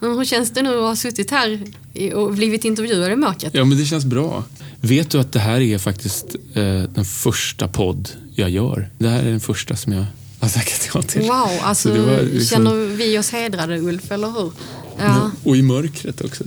[0.00, 1.60] Men Hur känns det nu att ha suttit här
[2.14, 3.54] och blivit intervjuad i mörkret?
[3.54, 4.44] Ja, men det känns bra.
[4.80, 8.90] Vet du att det här är faktiskt eh, den första podd jag gör?
[8.98, 10.04] Det här är den första som jag
[10.42, 11.22] har tackat ja till.
[11.22, 12.40] Wow, alltså liksom...
[12.44, 14.52] känner vi oss hedrade Ulf, eller hur?
[14.98, 15.30] Ja.
[15.44, 16.44] Och i mörkret också.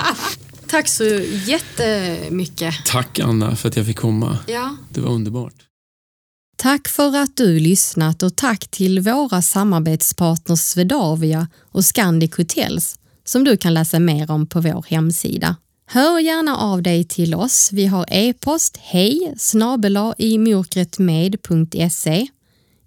[0.66, 1.04] Tack så
[1.46, 2.74] jättemycket.
[2.86, 4.38] Tack Anna för att jag fick komma.
[4.46, 4.76] Ja.
[4.90, 5.54] Det var underbart.
[6.56, 13.44] Tack för att du lyssnat och tack till våra samarbetspartners Swedavia och Scandic Hotels som
[13.44, 15.56] du kan läsa mer om på vår hemsida.
[15.86, 17.70] Hör gärna av dig till oss.
[17.72, 22.28] Vi har e-post hej snabela i mörkretmed.se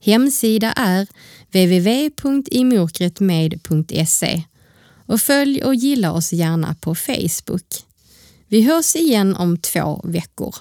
[0.01, 1.07] Hemsida är
[1.51, 4.43] www.imokretmed.se
[5.05, 7.85] och följ och gilla oss gärna på Facebook.
[8.47, 10.55] Vi hörs igen om två veckor.